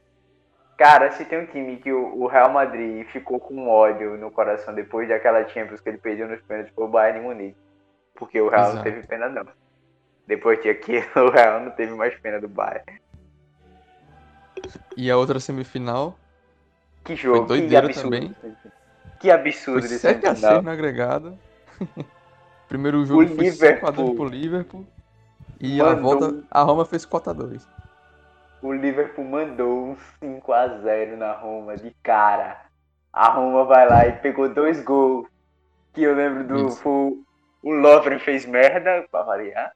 [0.76, 5.08] Cara, se tem um time que o, Real Madrid ficou com ódio no coração depois
[5.08, 7.56] daquela Champions que ele perdeu nos pênaltis foi o Bayern Munique.
[8.14, 8.76] Porque o Real Exato.
[8.76, 9.46] não teve pena não.
[10.26, 13.00] Depois de aquilo, o Real não teve mais pena do Bayern.
[14.96, 16.16] E a outra semifinal?
[17.04, 18.02] Que jogo, foi que absurdo.
[18.02, 18.36] também.
[19.20, 21.38] Que absurdo foi 7 a 6 no agregado.
[22.68, 23.92] Primeiro jogo o foi Liverpool.
[23.92, 24.86] 5x2 pro Liverpool.
[25.60, 25.88] E mandou...
[25.88, 27.66] a volta, a Roma fez 4x2.
[28.62, 32.60] O Liverpool mandou um 5x0 na Roma de cara.
[33.12, 35.26] A Roma vai lá e pegou dois gols.
[35.92, 36.68] Que eu lembro do.
[37.62, 39.72] O Lovren fez merda, pra variar.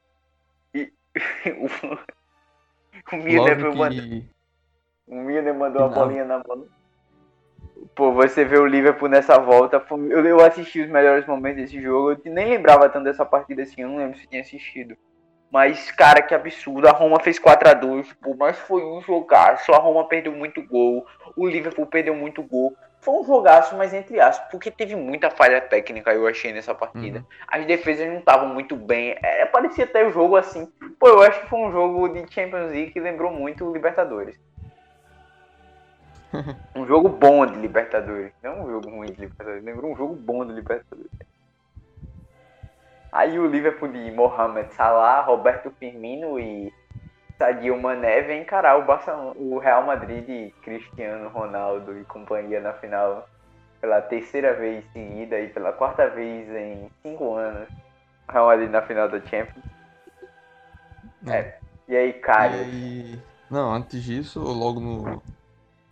[0.73, 0.93] E
[1.59, 4.31] o, o Milner foi que...
[5.07, 6.67] O Milner mandou a bolinha na bola.
[7.95, 9.85] Pô, você vê o Liverpool nessa volta.
[10.11, 12.13] Eu assisti os melhores momentos desse jogo.
[12.25, 14.97] Eu nem lembrava tanto dessa partida assim, eu não lembro se tinha assistido.
[15.51, 16.89] Mas, cara, que absurdo.
[16.89, 19.73] A Roma fez 4 a 2 pô, mas foi um jogaço.
[19.73, 21.07] A Roma perdeu muito gol.
[21.37, 22.77] O Liverpool perdeu muito gol.
[23.01, 27.21] Foi um jogaço, mas entre aspas, porque teve muita falha técnica, eu achei, nessa partida.
[27.21, 27.25] Uhum.
[27.47, 29.17] As defesas não estavam muito bem.
[29.23, 30.67] É, parecia até o jogo assim.
[30.99, 34.37] Pô, eu acho que foi um jogo de Champions League que lembrou muito o Libertadores.
[36.75, 38.33] um jogo bom de Libertadores.
[38.43, 39.65] Não um jogo ruim de Libertadores.
[39.65, 41.26] Lembrou um jogo bom de Libertadores.
[43.17, 46.71] Aí o Liverpool de Mohamed Salah, Roberto Firmino e
[47.39, 52.75] Sadio Mané vem encarar o, Barcelona, o Real Madrid de Cristiano Ronaldo e companhia na
[52.75, 53.27] final
[53.81, 57.67] pela terceira vez seguida e pela quarta vez em cinco anos.
[58.29, 59.65] O Real Madrid na final da Champions.
[61.27, 61.39] É.
[61.39, 61.59] é.
[61.89, 62.55] E aí, cara?
[62.55, 63.19] E...
[63.51, 65.23] Não, antes disso, logo no,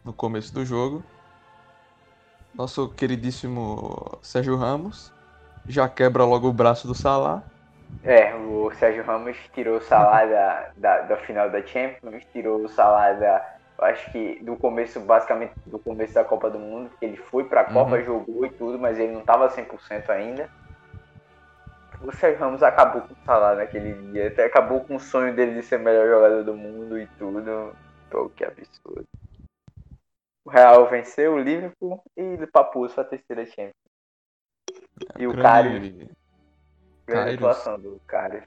[0.04, 1.02] no começo do jogo,
[2.54, 5.14] nosso queridíssimo Sérgio Ramos
[5.66, 7.42] já quebra logo o braço do Salah.
[8.02, 12.68] É, o Sérgio Ramos tirou o Salah da, da, da, final da Champions, tirou o
[12.68, 17.16] Salah da, acho que do começo, basicamente do começo da Copa do Mundo, porque ele
[17.16, 18.04] foi pra Copa, uhum.
[18.04, 20.48] jogou e tudo, mas ele não tava 100% ainda.
[22.02, 24.28] o Sérgio Ramos acabou com o salário naquele dia.
[24.28, 27.74] Até acabou com o sonho dele de ser o melhor jogador do mundo e tudo.
[28.10, 29.06] Pô, que absurdo.
[30.44, 33.83] O Real venceu o Liverpool e papou sua terceira Champions.
[35.18, 36.08] E o Karius.
[37.06, 38.44] Grande atuação do Karius.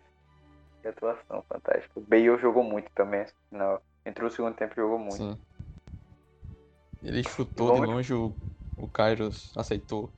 [0.82, 2.00] Que atuação fantástica.
[2.00, 3.26] O Bale jogou muito também.
[3.52, 5.16] Não, entrou no segundo tempo e jogou muito.
[5.16, 5.38] Sim.
[7.04, 8.34] Ele chutou de longe, o,
[8.76, 10.10] o Kairos aceitou.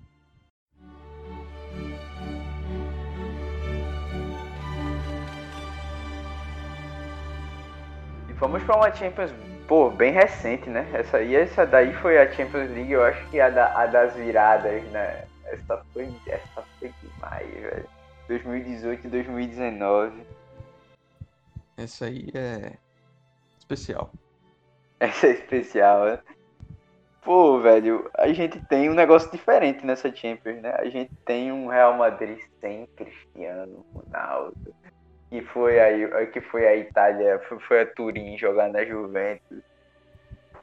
[8.30, 9.32] E vamos para uma Champions,
[9.68, 10.90] pô, bem recente, né?
[10.94, 14.16] Essa aí, essa daí foi a Champions League, eu acho que a, da, a das
[14.16, 15.29] viradas, né?
[15.52, 17.90] Essa foi, essa foi demais, velho.
[18.28, 20.24] 2018 e 2019.
[21.78, 22.74] Essa aí é
[23.58, 24.12] especial.
[25.00, 26.20] Essa é especial, né?
[27.22, 30.74] Pô, velho, a gente tem um negócio diferente nessa Champions, né?
[30.78, 34.76] A gente tem um Real Madrid sem Cristiano Ronaldo.
[35.30, 39.62] Que foi a, que foi a Itália, foi a Turim jogar na Juventus.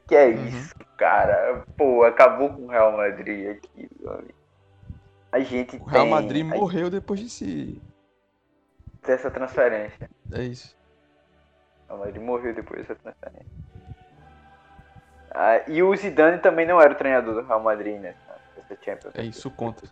[0.07, 0.45] Que é uhum.
[0.47, 1.63] isso, cara?
[1.77, 3.89] Pô, acabou com o Real Madrid aqui,
[5.31, 7.81] A gente o Real tem, Madrid morreu depois de se.
[9.05, 10.09] Dessa transferência.
[10.31, 10.75] É isso.
[11.85, 13.67] O Real Madrid morreu depois dessa transferência.
[15.31, 18.15] Ah, e o Zidane também não era o treinador do Real Madrid, né?
[18.55, 19.13] Nessa Champions.
[19.15, 19.83] É isso conta.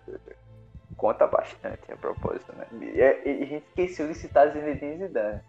[0.97, 2.65] Conta bastante a propósito, né?
[2.81, 5.41] E, a gente esqueceu de citar Zinedine Zidane.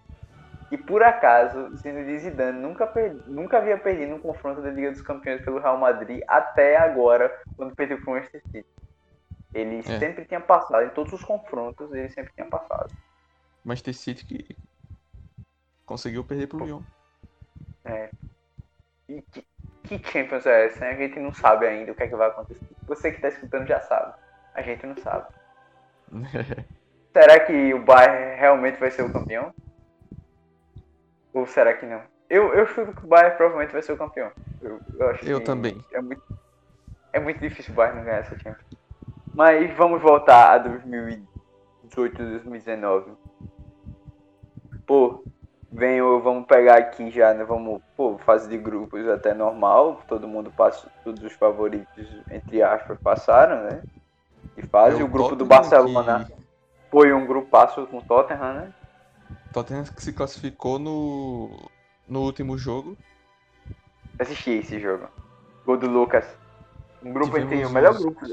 [0.71, 5.01] E por acaso, Zinedine Zidane nunca, perdi, nunca havia perdido um confronto da Liga dos
[5.01, 8.76] Campeões pelo Real Madrid até agora, quando perdeu para o Manchester City.
[9.57, 9.99] Ele é.
[9.99, 12.95] sempre tinha passado, em todos os confrontos, ele sempre tinha passado.
[13.65, 14.57] Manchester City que
[15.87, 16.83] conseguiu perder para o Lyon.
[17.87, 18.11] É.
[19.09, 19.47] E que,
[19.85, 20.85] que Champions é essa?
[20.85, 22.67] A gente não sabe ainda o que é que vai acontecer.
[22.87, 24.13] Você que está escutando já sabe.
[24.53, 25.27] A gente não sabe.
[27.15, 29.55] será que o Bayern realmente vai ser o campeão?
[31.33, 32.03] Ou será que não?
[32.29, 34.31] Eu, eu chuto que o Bayern provavelmente vai ser o campeão.
[34.61, 35.83] Eu, eu, acho eu também.
[35.93, 36.39] É muito,
[37.15, 38.86] é muito difícil o Bayern não ganhar essa Champions.
[39.37, 43.13] Mas vamos voltar a 2018, 2019.
[44.87, 45.23] Pô,
[45.71, 47.45] venho, vamos pegar aqui já, né?
[47.45, 52.99] Vamos, pô, fase de grupos até normal, todo mundo passa, todos os favoritos, entre aspas,
[52.99, 53.83] passaram, né?
[54.57, 56.33] E fase, é o, grupo do Barcelona que...
[56.91, 58.73] foi um grupo passo com o Tottenham, né?
[59.53, 61.69] Tottenham que se classificou no,
[62.09, 62.97] no último jogo.
[64.19, 65.09] Assisti esse jogo.
[65.67, 66.25] Gol do Lucas.
[67.03, 68.25] Um grupo entre o melhor grupo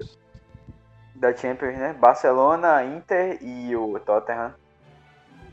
[1.23, 1.93] da Champions, né?
[1.93, 4.53] Barcelona, Inter e o Tottenham.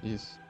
[0.02, 0.40] Isso.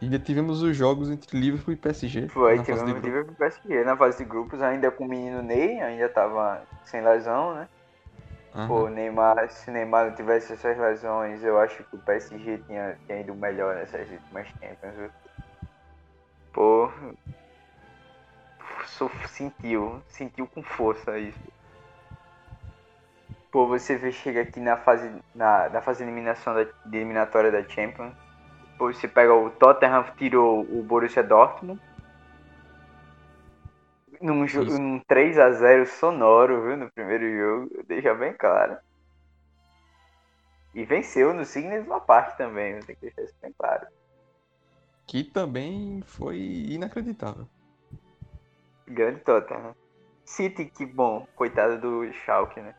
[0.00, 2.28] E ainda tivemos os jogos entre Liverpool e PSG.
[2.28, 6.08] Foi, tivemos Liverpool e PSG na fase de grupos, ainda com o menino Ney, ainda
[6.08, 7.68] tava sem lesão, né?
[8.54, 8.66] Uhum.
[8.66, 13.20] Pô, Neymar, se Neymar não tivesse essas lesões, eu acho que o PSG tinha, tinha
[13.20, 15.10] ido melhor nessas últimas Champions.
[16.52, 16.90] Pô,
[19.28, 21.40] sentiu, sentiu com força isso.
[23.52, 27.52] Pô, você vê, chega aqui na fase, na, na fase de eliminação da, de eliminatória
[27.52, 28.14] da Champions,
[28.72, 31.78] depois você pega o Tottenham, tirou o Borussia Dortmund.
[34.22, 36.78] Num, num 3x0 sonoro, viu?
[36.78, 38.78] No primeiro jogo, deixa bem claro.
[40.74, 43.86] E venceu no Signes uma parte também, tem que deixar isso bem claro.
[45.06, 47.46] Que também foi inacreditável.
[48.88, 49.76] Grande Tottenham.
[50.24, 52.74] City, que bom, coitado do Schalke, né?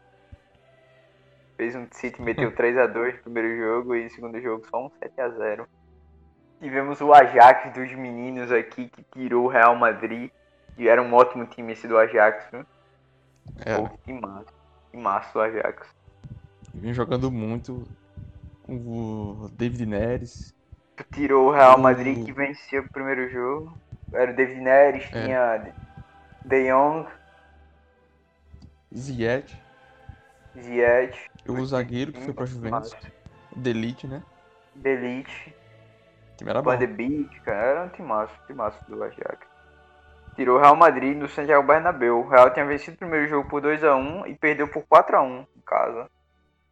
[1.57, 5.65] Fez um City, meteu 3x2 no primeiro jogo e no segundo jogo só um 7x0.
[6.59, 10.31] Tivemos o Ajax dos meninos aqui que tirou o Real Madrid.
[10.77, 12.65] E era um ótimo time esse do Ajax, viu?
[13.65, 13.77] É.
[13.77, 14.53] Pô, que massa.
[14.89, 15.87] Que massa o Ajax.
[16.73, 17.85] Vem jogando muito
[18.63, 20.55] com o David Neres.
[21.11, 22.25] Tirou o Real Madrid o...
[22.25, 23.77] que venceu o primeiro jogo.
[24.13, 25.25] Era o David Neres, é.
[25.25, 25.73] tinha
[26.45, 27.07] De Jong.
[28.95, 29.57] Ziyech.
[30.57, 31.29] Ziyech.
[31.47, 32.95] O zagueiro que foi pra Juventus.
[33.55, 34.23] Delite, né?
[34.75, 35.53] Delite.
[36.33, 36.75] O time era bom.
[36.75, 39.47] De Beek, cara, era um timaço, timaço do Ajax.
[40.35, 42.19] Tirou o Real Madrid no Santiago Bernabéu.
[42.19, 46.09] O Real tinha vencido o primeiro jogo por 2x1 e perdeu por 4x1 em casa.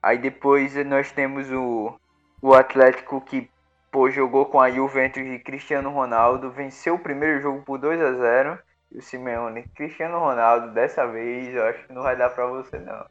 [0.01, 1.93] Aí depois nós temos o,
[2.41, 3.49] o Atlético que
[3.91, 8.57] pô, jogou com a Juventus de Cristiano Ronaldo, venceu o primeiro jogo por 2x0.
[8.91, 12.79] E o Simeone, Cristiano Ronaldo, dessa vez eu acho que não vai dar pra você
[12.79, 13.05] não.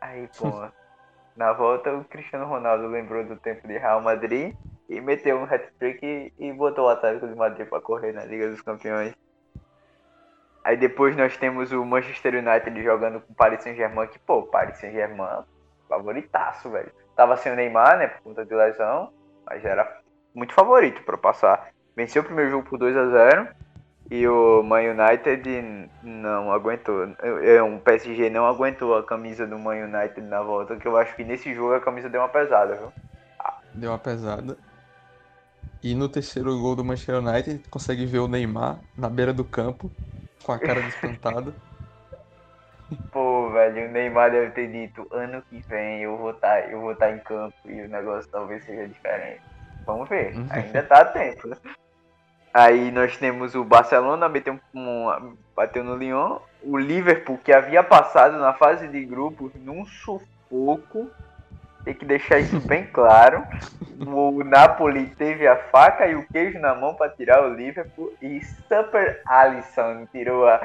[0.00, 0.68] Aí, pô,
[1.36, 4.54] na volta o Cristiano Ronaldo lembrou do tempo de Real Madrid
[4.88, 8.48] e meteu um hat-trick e, e, botou o Atlético de Madrid para correr na Liga
[8.48, 9.14] dos Campeões.
[10.64, 14.78] Aí depois nós temos o Manchester United jogando com o Paris Saint-Germain, que, pô, Paris
[14.78, 15.44] Saint-Germain,
[15.88, 16.92] favoritaço, velho.
[17.16, 19.12] tava sem o Neymar, né, por conta de lesão,
[19.46, 20.00] mas era
[20.34, 21.70] muito favorito para passar.
[21.96, 23.48] Venceu o primeiro jogo por 2 a 0
[24.10, 27.06] e o Man United não aguentou.
[27.64, 31.24] Um PSG não aguentou a camisa do Man United na volta, que eu acho que
[31.24, 32.92] nesse jogo a camisa deu uma pesada, viu?
[33.72, 34.56] Deu uma pesada.
[35.82, 39.90] E no terceiro gol do Manchester United, consegue ver o Neymar na beira do campo,
[40.42, 41.54] com a cara despantada.
[43.12, 46.94] Pô, velho, o Neymar deve ter dito, ano que vem eu vou estar, tá, estar
[46.96, 49.40] tá em campo e o negócio talvez seja diferente.
[49.86, 50.46] Vamos ver, uhum.
[50.50, 51.56] ainda tá a tempo.
[52.52, 58.38] Aí nós temos o Barcelona bateu, um, bateu no Lyon, o Liverpool que havia passado
[58.38, 61.08] na fase de grupos num sufoco,
[61.84, 63.44] tem que deixar isso bem claro.
[64.06, 68.44] O Napoli teve a faca e o queijo na mão para tirar o Liverpool e
[68.68, 70.60] Super Alisson tirou a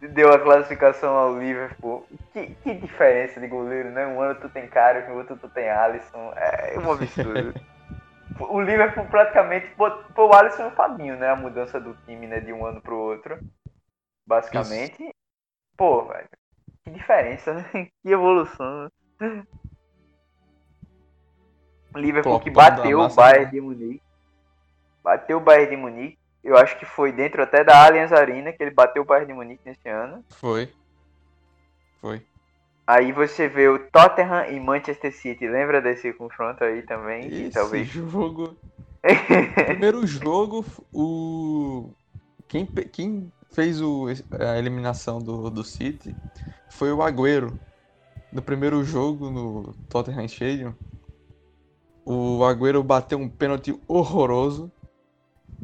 [0.00, 2.06] deu a classificação ao Liverpool.
[2.32, 4.06] Que, que diferença de goleiro, né?
[4.06, 6.32] Um ano tu tem cara, no outro tu tem Alisson.
[6.36, 7.54] É um absurdo.
[8.48, 11.30] O Liverpool praticamente foi o Alisson e o Fabinho, né?
[11.30, 12.40] A mudança do time, né?
[12.40, 13.38] De um ano pro outro.
[14.26, 15.02] Basicamente.
[15.02, 15.14] Isso.
[15.76, 16.28] Pô, velho.
[16.84, 17.64] Que diferença, né?
[18.02, 18.90] Que evolução.
[19.20, 19.44] Né?
[21.94, 23.50] Liverpool que bateu o Bayern né?
[23.50, 24.02] de Munique.
[25.02, 26.18] Bateu o Bayern de Munique.
[26.42, 29.34] Eu acho que foi dentro até da Allianz Arena que ele bateu o Bayern de
[29.34, 30.24] Munique nesse ano.
[30.30, 30.72] Foi.
[32.00, 32.24] Foi.
[32.90, 35.46] Aí você vê o Tottenham e Manchester City.
[35.46, 37.24] Lembra desse confronto aí também?
[37.24, 37.86] Esse talvez...
[37.86, 38.56] jogo.
[39.04, 41.92] o primeiro jogo, o.
[42.48, 44.06] Quem, quem fez o,
[44.40, 46.16] a eliminação do, do City
[46.68, 47.56] foi o Agüero.
[48.32, 50.74] No primeiro jogo no Tottenham Stadium,
[52.04, 54.68] o Agüero bateu um pênalti horroroso.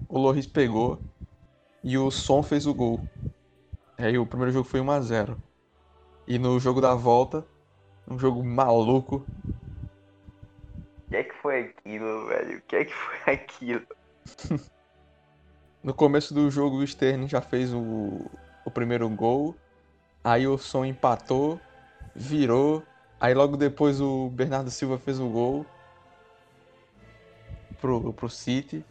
[0.09, 1.01] O Loris pegou
[1.83, 3.01] e o Son fez o gol.
[3.99, 5.46] Aí o primeiro jogo foi 1 a 0.
[6.27, 7.47] E no jogo da volta,
[8.09, 9.25] um jogo maluco.
[11.07, 12.59] O que é que foi aquilo, velho?
[12.59, 13.87] O que é que foi aquilo?
[15.85, 18.29] no começo do jogo, o Sterling já fez o,
[18.65, 19.55] o primeiro gol.
[20.25, 21.61] Aí o Son empatou,
[22.13, 22.83] virou.
[23.21, 25.65] Aí logo depois o Bernardo Silva fez o gol
[27.81, 28.85] pro, pro City.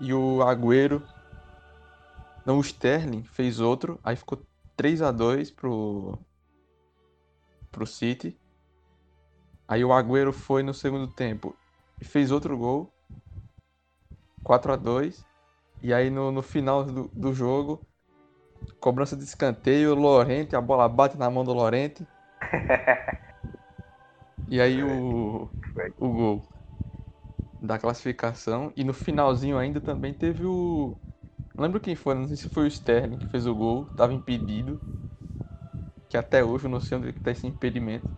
[0.00, 1.02] E o Agüero.
[2.44, 4.00] Não, o Sterling fez outro.
[4.02, 4.42] Aí ficou
[4.80, 6.18] 3 a 2 pro
[7.70, 8.34] pro City.
[9.68, 11.54] Aí o Agüero foi no segundo tempo
[12.00, 12.90] e fez outro gol.
[14.42, 15.22] 4 a 2
[15.82, 17.86] E aí no, no final do, do jogo,
[18.80, 22.06] cobrança de escanteio, Lorente, a bola bate na mão do Lorente.
[24.48, 25.50] e aí o,
[25.98, 26.42] o gol
[27.60, 28.72] da classificação.
[28.74, 30.96] E no finalzinho ainda também teve o
[31.60, 34.14] não lembro quem foi, não sei se foi o Sterling que fez o gol, tava
[34.14, 34.80] impedido.
[36.08, 38.08] Que até hoje eu não sei onde é tá esse impedimento.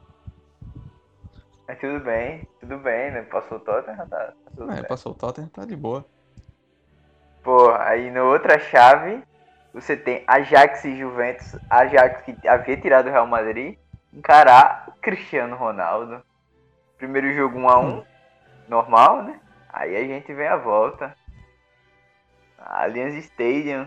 [1.66, 3.22] É tudo bem, tudo bem, né?
[3.22, 6.06] Passou o Tottenham, tá, tá É, passou o Tottenham, tá de boa.
[7.42, 9.20] Pô, aí na outra chave,
[9.74, 11.56] você tem Ajax e Juventus.
[11.68, 13.76] Ajax que havia tirado o Real Madrid,
[14.12, 16.22] encarar Cristiano Ronaldo.
[16.96, 18.04] Primeiro jogo 1x1, hum.
[18.68, 19.40] normal, né?
[19.68, 21.12] Aí a gente vem a volta.
[22.66, 23.86] Allianz Stadium,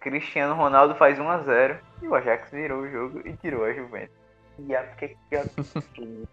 [0.00, 3.72] Cristiano Ronaldo faz 1 a 0 e o Ajax virou o jogo e tirou a
[3.72, 4.16] Juventus.
[4.58, 6.28] E a, que, que absurdo.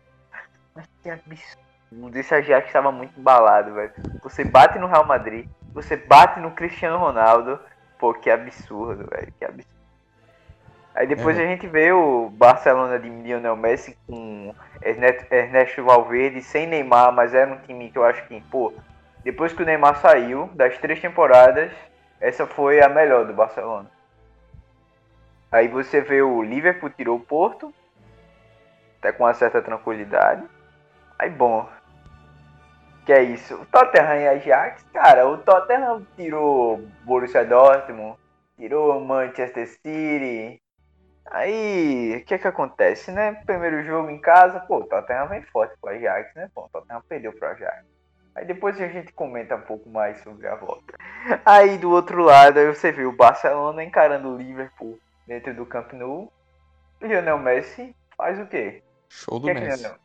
[0.73, 2.17] Mas que absurdo.
[2.17, 3.93] Esse Ajax estava muito embalado, velho.
[4.23, 7.59] Você bate no Real Madrid, você bate no Cristiano Ronaldo.
[7.97, 9.33] Pô, que absurdo, velho.
[9.37, 9.75] Que absurdo.
[10.95, 11.43] Aí depois é.
[11.43, 17.53] a gente vê o Barcelona de Lionel Messi com Ernesto Valverde sem Neymar, mas era
[17.53, 18.73] um time que eu acho que, pô,
[19.25, 21.71] depois que o Neymar saiu, das três temporadas,
[22.21, 23.89] essa foi a melhor do Barcelona.
[25.51, 27.73] Aí você vê o Liverpool tirou o Porto,
[28.99, 30.47] até com uma certa tranquilidade.
[31.17, 31.67] Aí bom.
[33.03, 33.55] Que é isso?
[33.55, 38.19] O Tottenham e Ajax, cara, o Tottenham tirou Borussia Dortmund,
[38.55, 40.61] tirou Manchester City.
[41.31, 43.41] Aí, o que é que acontece, né?
[43.43, 46.47] Primeiro jogo em casa, pô, o Tottenham vem forte pro Ajax, né?
[46.53, 47.94] Pô, o Tottenham perdeu pro Ajax.
[48.35, 50.97] Aí depois a gente comenta um pouco mais sobre a volta.
[51.45, 55.93] Aí do outro lado, aí você vê o Barcelona encarando o Liverpool dentro do Camp
[55.93, 56.31] Nou.
[57.01, 58.83] Lionel Messi faz o quê?
[59.07, 59.85] Show do que Messi.
[59.85, 59.95] É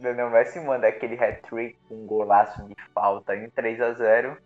[0.00, 4.36] Lionel Messi manda aquele hat-trick com um golaço de falta em 3 a 0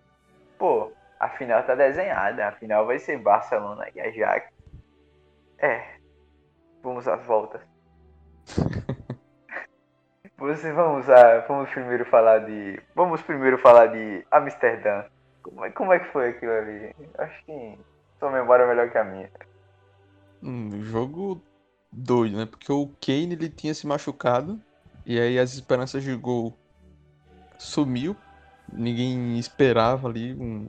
[0.58, 2.48] Pô, a final tá desenhada.
[2.48, 4.52] A final vai ser Barcelona e Ajax.
[5.58, 5.94] É.
[6.82, 7.62] Vamos às voltas.
[10.40, 15.04] Você vamos a, vamos primeiro falar de, vamos primeiro falar de Amsterdã.
[15.42, 16.96] Como é, como é que foi aquilo ali?
[17.18, 17.78] Acho que
[18.18, 19.30] sua memória é melhor que a minha.
[20.42, 21.42] Um jogo
[21.92, 22.46] doido, né?
[22.46, 24.58] Porque o Kane ele tinha se machucado
[25.04, 26.56] E aí as esperanças de gol
[27.58, 28.16] sumiu.
[28.72, 30.68] Ninguém esperava ali um...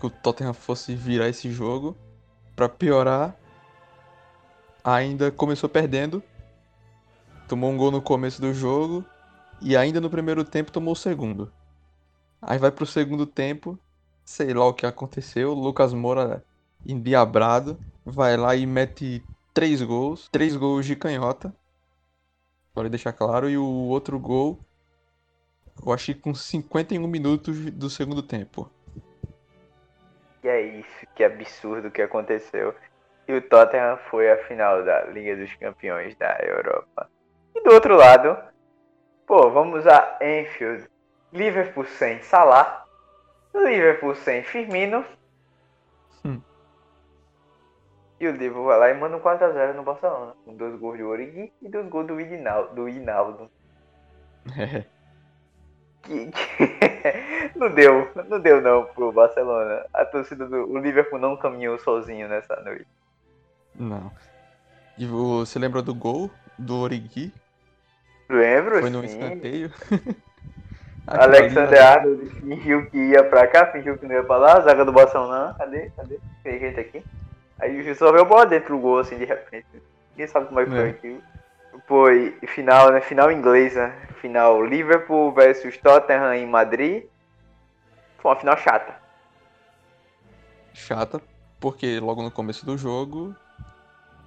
[0.00, 1.94] que o Tottenham fosse virar esse jogo.
[2.56, 3.36] Para piorar,
[4.82, 6.22] ainda começou perdendo.
[7.50, 9.04] Tomou um gol no começo do jogo.
[9.60, 11.52] E ainda no primeiro tempo tomou o segundo.
[12.40, 13.76] Aí vai pro segundo tempo.
[14.24, 15.52] Sei lá o que aconteceu.
[15.52, 16.44] Lucas Moura
[16.86, 17.76] endiabrado.
[18.06, 19.20] Vai lá e mete
[19.52, 20.28] três gols.
[20.30, 21.52] Três gols de canhota.
[22.72, 23.50] Pode deixar claro.
[23.50, 24.56] E o outro gol.
[25.84, 28.70] Eu achei com 51 minutos do segundo tempo.
[30.44, 32.76] E é isso, que absurdo que aconteceu.
[33.26, 37.10] E o Tottenham foi a final da Liga dos Campeões da Europa.
[37.60, 38.38] E do outro lado,
[39.26, 40.88] pô, vamos a Enfield.
[41.30, 42.86] Liverpool sem Salah.
[43.54, 45.04] Liverpool sem Firmino.
[46.24, 46.40] Hum.
[48.18, 50.34] E o Liverpool vai lá e manda um 4x0 no Barcelona.
[50.44, 52.74] Com dois gols de Origi e dois gols do Hinaldo.
[52.74, 53.50] Do Hinaldo.
[56.02, 57.52] que, que...
[57.56, 59.84] não deu, não deu não pro Barcelona.
[59.92, 62.86] A torcida do o Liverpool não caminhou sozinho nessa noite.
[63.74, 64.10] Não.
[64.96, 67.30] E você lembra do gol do Origi?
[68.30, 69.06] Lembro, Foi no sim.
[69.06, 69.72] escanteio.
[71.06, 74.84] Alexander Arnold fingiu que ia pra cá, fingiu que não ia pra lá, a zaga
[74.84, 75.90] do Barcelona, cadê?
[75.96, 76.20] Cadê?
[76.44, 77.02] Tem gente aqui.
[77.58, 79.66] Aí o juiz veio bola dentro do gol, assim, de repente.
[80.12, 80.90] Ninguém sabe como é que foi é.
[80.90, 81.22] aquilo.
[81.86, 83.00] Foi final, né?
[83.00, 83.92] Final inglesa.
[84.20, 87.04] Final Liverpool versus Tottenham em Madrid.
[88.18, 88.94] Foi uma final chata.
[90.72, 91.20] Chata,
[91.58, 93.34] porque logo no começo do jogo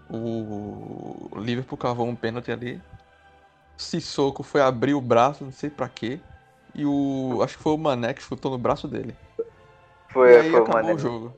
[0.10, 2.82] o Liverpool cavou um pênalti ali.
[3.84, 6.20] Sissoko foi abrir o braço, não sei pra quê.
[6.76, 7.40] E o.
[7.44, 9.16] Acho que foi o Mané que chutou no braço dele.
[10.10, 10.94] Foi, e aí foi o Mané.
[10.94, 11.34] o jogo.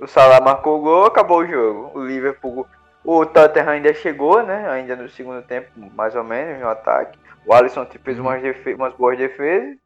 [0.00, 1.98] O Salah marcou o gol, acabou o jogo.
[1.98, 2.66] O Liverpool.
[3.04, 4.68] O Tottenham ainda chegou, né?
[4.68, 7.18] Ainda no segundo tempo, mais ou menos, no ataque.
[7.46, 8.26] O Alisson fez uhum.
[8.26, 9.76] umas, defe umas boas defesas.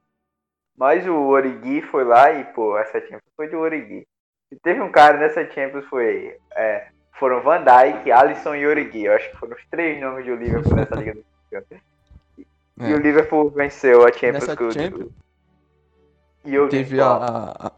[0.77, 4.07] Mas o Origi foi lá e, pô, essa Champions foi do Origi.
[4.51, 6.37] E teve um cara nessa Champions, foi.
[6.57, 9.05] É, foram Van Dijk, Alisson e Origi.
[9.05, 11.83] Eu acho que foram os três nomes do Liverpool nessa Liga dos Campeões.
[12.81, 12.91] É.
[12.91, 15.13] E o Liverpool venceu a Champions Nessa Champions,
[16.45, 17.73] e teve a, a,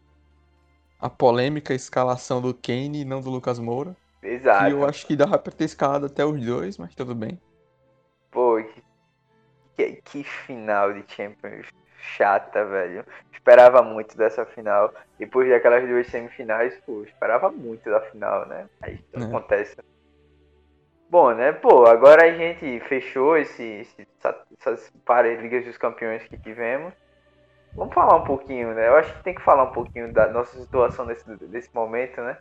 [0.99, 3.95] a, polêmica escalação do Kane e não do Lucas Moura.
[4.23, 4.67] Exato.
[4.67, 7.39] E eu acho que dava pra ter escalado até os dois, mas tudo bem.
[8.31, 8.63] Pô,
[9.75, 11.67] que, que final de Champions
[12.17, 13.05] chata, velho.
[13.31, 14.93] Esperava muito dessa final.
[15.19, 18.67] Depois daquelas duas semifinais, pô, esperava muito da final, né?
[18.81, 19.23] Aí é.
[19.23, 19.75] acontece.
[21.09, 21.51] Bom, né?
[21.51, 24.07] Pô, agora a gente fechou esse, esse,
[24.59, 24.91] essas
[25.41, 26.93] Ligas dos Campeões que tivemos.
[27.73, 28.87] Vamos falar um pouquinho, né?
[28.87, 32.37] Eu acho que tem que falar um pouquinho da nossa situação nesse, desse momento, né?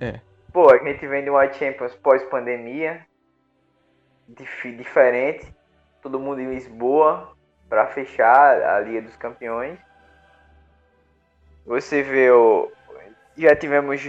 [0.00, 0.20] É.
[0.52, 3.06] Pô, a gente vem de uma Champions pós-pandemia,
[4.28, 5.52] dif diferente,
[6.00, 7.36] todo mundo em Lisboa
[7.68, 9.78] para fechar a Liga dos Campeões.
[11.64, 12.70] Você vê o,
[13.36, 14.00] já tivemos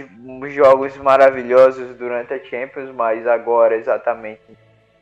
[0.52, 4.56] jogos maravilhosos durante a Champions, mas agora exatamente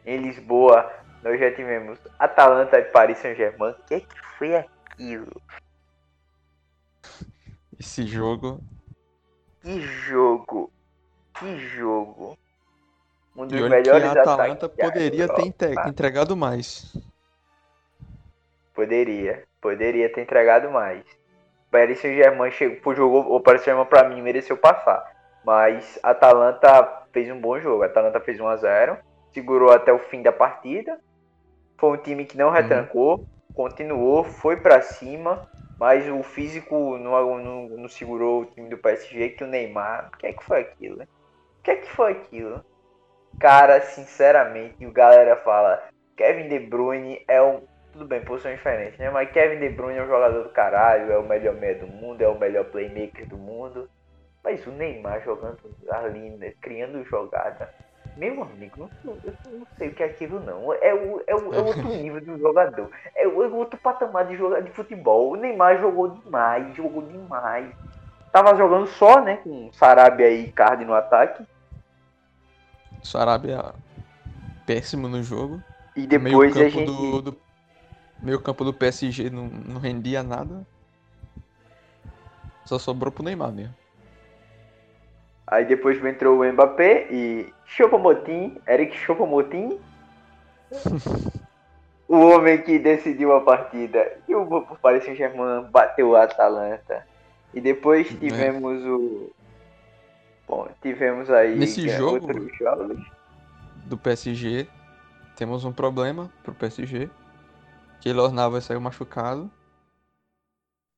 [0.04, 0.90] em Lisboa
[1.22, 3.70] nós já tivemos Atalanta e Paris Saint-Germain.
[3.70, 5.40] O que, é que foi aquilo?
[7.78, 8.60] Esse jogo.
[9.60, 10.70] Que jogo!
[11.38, 12.36] Que jogo!
[13.36, 16.94] Um dos e melhores que a Atalanta poderia ter entregado mais.
[18.74, 21.04] Poderia, poderia ter entregado mais.
[21.72, 25.04] Paris Saint-Germain chegou, jogou, o Paris Saint-Germain pra mim mereceu passar.
[25.44, 27.82] Mas a Atalanta fez um bom jogo.
[27.82, 28.98] A Atalanta fez 1 a 0
[29.32, 31.00] segurou até o fim da partida.
[31.78, 32.52] Foi um time que não uhum.
[32.52, 33.26] retrancou, uhum.
[33.54, 35.48] continuou, foi para cima,
[35.78, 40.10] mas o físico não, não, não, segurou o time do PSG, que o Neymar.
[40.12, 40.98] O que é que foi aquilo?
[40.98, 41.08] Né?
[41.58, 42.64] O que é que foi aquilo?
[43.40, 45.82] Cara, sinceramente, o galera fala:
[46.16, 47.62] Kevin De Bruyne é um
[47.92, 49.10] tudo bem, posição diferente, né?
[49.10, 52.22] Mas Kevin De Bruyne é um jogador do caralho, é o melhor meia do mundo,
[52.22, 53.88] é o melhor playmaker do mundo.
[54.42, 55.58] Mas o Neymar jogando
[55.90, 56.52] ali, né?
[56.60, 57.72] criando jogada.
[58.16, 60.72] Meu amigo, não, eu não sei o que é aquilo não.
[60.74, 62.90] É, o, é, o, é outro nível de um jogador.
[63.14, 65.30] É, o, é outro patamar de jogar de futebol.
[65.30, 67.72] O Neymar jogou demais, jogou demais.
[68.32, 69.36] Tava jogando só, né?
[69.36, 71.46] Com Sarabia e Cardi no ataque.
[73.02, 73.74] Sarabia
[74.66, 75.62] péssimo no jogo.
[75.94, 76.86] E depois a gente.
[76.86, 77.32] Do, do
[78.22, 80.64] Meio campo do PSG não, não rendia nada.
[82.64, 83.74] Só sobrou pro Neymar mesmo.
[85.46, 89.78] Aí depois entrou o Mbappé e Choupo-Moting, Eric Choupo-Moting.
[92.08, 94.18] o homem que decidiu a partida.
[94.28, 97.06] E o Paris Saint-Germain bateu o Atalanta.
[97.52, 98.14] E depois é.
[98.14, 98.88] tivemos é.
[98.88, 99.30] o...
[100.46, 101.56] Bom, tivemos aí...
[101.56, 102.28] Nesse jogo
[103.86, 104.66] do PSG,
[105.36, 107.10] temos um problema pro PSG.
[108.02, 109.50] Keylor Navas saiu machucado.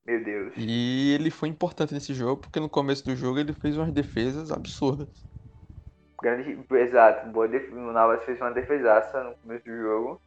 [0.07, 0.53] Meu Deus.
[0.57, 4.51] E ele foi importante nesse jogo, porque no começo do jogo ele fez umas defesas
[4.51, 5.09] absurdas.
[6.21, 7.71] Grande, exato, boa def...
[7.73, 10.21] o Navas fez uma defesaça no começo do jogo.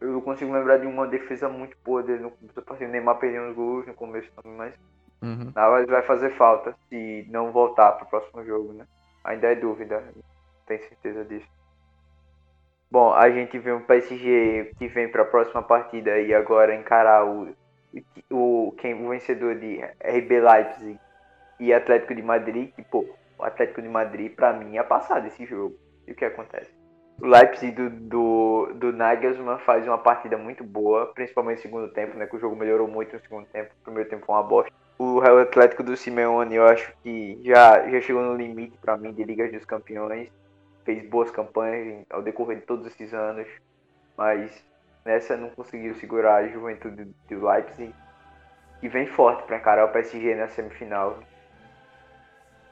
[0.00, 2.84] Eu não consigo lembrar de uma defesa muito boa dele no começo.
[2.84, 4.74] O Neymar perdeu uns gols no começo também, mas
[5.22, 5.50] Uhum.
[5.54, 8.86] Navas vai fazer falta se não voltar pro próximo jogo, né?
[9.24, 10.22] Ainda é dúvida, não
[10.66, 11.55] tenho certeza disso.
[12.96, 17.26] Bom, a gente vê um PSG que vem para a próxima partida e agora encarar
[17.26, 17.54] o,
[18.30, 20.98] o, quem, o vencedor de RB Leipzig
[21.60, 23.04] e Atlético de Madrid, que pô,
[23.38, 25.76] o Atlético de Madrid para mim é passado esse jogo.
[26.06, 26.72] E o que acontece?
[27.20, 32.16] O Leipzig do, do, do Nagelsmann faz uma partida muito boa, principalmente no segundo tempo,
[32.16, 32.24] né?
[32.26, 33.74] Que o jogo melhorou muito no segundo tempo.
[33.82, 34.72] O primeiro tempo foi uma bosta.
[34.98, 39.12] O Real Atlético do Simeone, eu acho que já, já chegou no limite para mim
[39.12, 40.30] de Ligas dos Campeões.
[40.86, 43.46] Fez boas campanhas ao decorrer de todos esses anos,
[44.16, 44.64] mas
[45.04, 47.94] nessa não conseguiu segurar a juventude do Leipzig.
[48.82, 51.18] E vem forte para encarar o PSG na semifinal.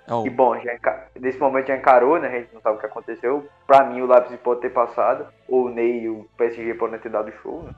[0.08, 0.26] Oh.
[0.26, 1.08] E bom, já enca...
[1.18, 2.28] nesse momento já encarou, né?
[2.28, 3.48] A gente não sabe o que aconteceu.
[3.66, 7.10] Pra mim o Leipzig pode ter passado, ou o Ney e o PSG podem ter
[7.10, 7.74] dado show, né?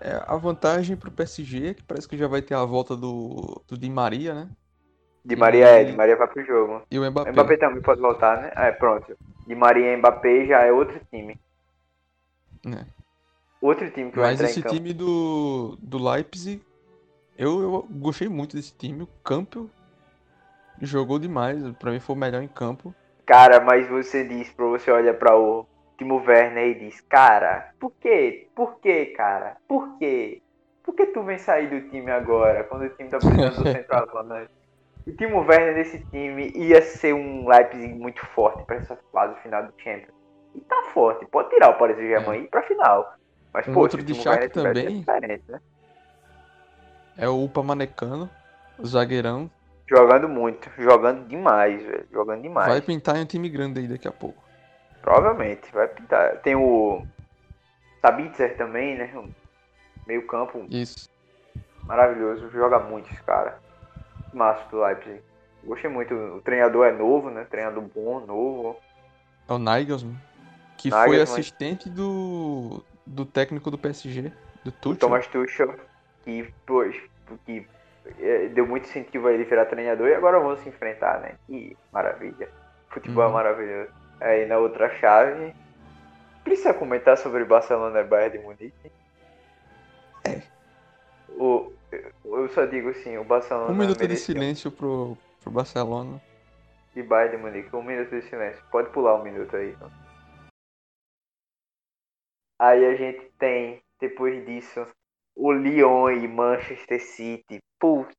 [0.00, 3.62] É, a vantagem pro PSG é que parece que já vai ter a volta do,
[3.66, 4.48] do Di Maria, né?
[5.24, 6.82] Di Maria é, Di Maria vai pro jogo.
[6.90, 7.32] E o Mbappé.
[7.32, 8.52] Mbappé também pode voltar, né?
[8.54, 9.16] É, pronto.
[9.46, 11.40] Di Maria e Mbappé já é outro time.
[12.66, 12.84] É.
[13.60, 16.62] Outro time que Mas vai entrar esse time do, do Leipzig,
[17.38, 19.02] eu, eu gostei muito desse time.
[19.02, 19.70] O Campbell
[20.82, 21.62] jogou demais.
[21.78, 22.94] Pra mim foi o melhor em campo.
[23.24, 25.66] Cara, mas você diz, pra você olhar pra o
[25.96, 28.48] Timo Werner e diz, cara, por quê?
[28.54, 29.56] Por quê, cara?
[29.66, 30.42] Por quê?
[30.82, 34.50] Por que tu vem sair do time agora, quando o time tá precisando do centroavante?
[35.06, 39.64] O Timo Werner desse time ia ser um Leipzig muito forte pra essa fase final
[39.66, 40.14] do Champions.
[40.54, 43.14] E tá forte, pode tirar o Paris Saint-Germain e ir pra final.
[43.52, 45.04] Mas, Um pô, outro é também.
[45.48, 45.60] né?
[47.18, 48.28] É o Upamecano,
[48.78, 49.50] o zagueirão.
[49.88, 52.06] Jogando muito, jogando demais, velho.
[52.10, 52.68] Jogando demais.
[52.68, 54.42] Vai pintar em um time grande aí daqui a pouco.
[55.02, 56.38] Provavelmente, vai pintar.
[56.38, 57.06] Tem o
[58.00, 59.12] Sabitzer também, né?
[60.06, 61.08] Meio campo Isso.
[61.82, 63.58] maravilhoso, joga muito esse cara.
[64.36, 65.20] Massa do Leipzig.
[65.64, 66.14] Gostei muito.
[66.14, 67.46] O treinador é novo, né?
[67.50, 68.76] Treinador bom, novo.
[69.48, 70.16] É o Nagelsmann,
[70.76, 71.40] que foi Nagelsmann.
[71.40, 74.32] assistente do, do técnico do PSG,
[74.64, 74.96] do O Tuchel.
[74.98, 75.74] Thomas Tuchel,
[76.24, 76.94] que, pois,
[77.46, 77.66] que
[78.20, 81.36] é, deu muito incentivo a ele virar treinador e agora vão se enfrentar, né?
[81.46, 82.48] Que maravilha.
[82.90, 83.32] Futebol é Uhum.
[83.32, 83.90] maravilhoso.
[84.20, 85.54] Aí na outra chave.
[86.44, 88.92] Precisa comentar sobre Barcelona e Bayern de Munique?
[90.24, 90.42] É.
[91.30, 91.72] O,
[92.24, 93.70] eu só digo assim, o Barcelona.
[93.72, 96.20] Um minuto de merecia- silêncio pro, pro Barcelona.
[96.94, 97.74] de Bayern de Munique.
[97.76, 98.62] Um minuto de silêncio.
[98.70, 99.70] Pode pular um minuto aí.
[99.72, 99.90] então.
[102.60, 104.86] Aí a gente tem, depois disso,
[105.36, 107.58] o Lyon e Manchester City.
[107.78, 108.14] Puta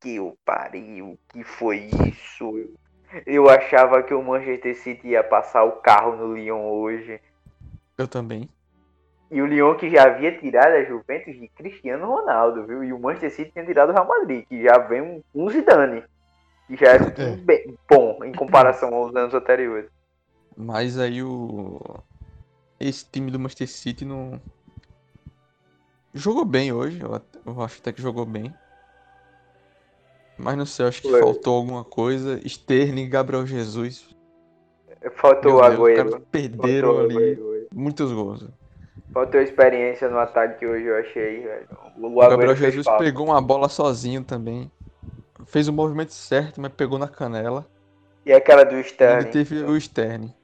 [0.00, 1.18] que o pariu.
[1.28, 2.70] Que foi isso?
[3.26, 7.20] Eu achava que o Manchester City ia passar o carro no Lyon hoje.
[7.96, 8.48] Eu também.
[9.30, 12.82] E o Lyon que já havia tirado a Juventus de Cristiano Ronaldo, viu?
[12.82, 16.02] E o Manchester City tinha tirado o Real Madrid, que já vem um, um Zidane.
[16.66, 17.36] Que já é É.
[17.36, 19.90] bem bom em comparação aos anos anteriores.
[20.56, 21.80] Mas aí o.
[22.80, 24.40] Esse time do Manchester City não.
[26.14, 28.52] Jogou bem hoje, eu, at- eu acho até que jogou bem.
[30.38, 31.20] Mas não sei, acho que Foi.
[31.20, 32.40] faltou alguma coisa.
[32.46, 34.08] Sterling Gabriel Jesus.
[35.12, 36.20] Faltou Meu o Agüero.
[36.30, 37.66] perderam Faltou ali Agüero hoje.
[37.74, 38.48] muitos gols.
[39.12, 41.68] Faltou experiência no ataque hoje, eu achei, velho.
[41.96, 43.02] O O Gabriel Jesus falta.
[43.02, 44.70] pegou uma bola sozinho também.
[45.46, 47.66] Fez o movimento certo, mas pegou na canela.
[48.24, 49.30] E aquela do Sterling.
[49.30, 50.34] teve o Sterling.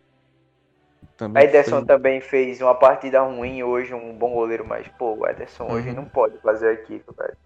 [1.17, 5.29] Também A Ederson também fez uma partida ruim hoje, um bom goleiro, mas, pô, o
[5.29, 5.97] Ederson hoje Uhum.
[5.97, 7.37] não pode fazer aquilo, velho.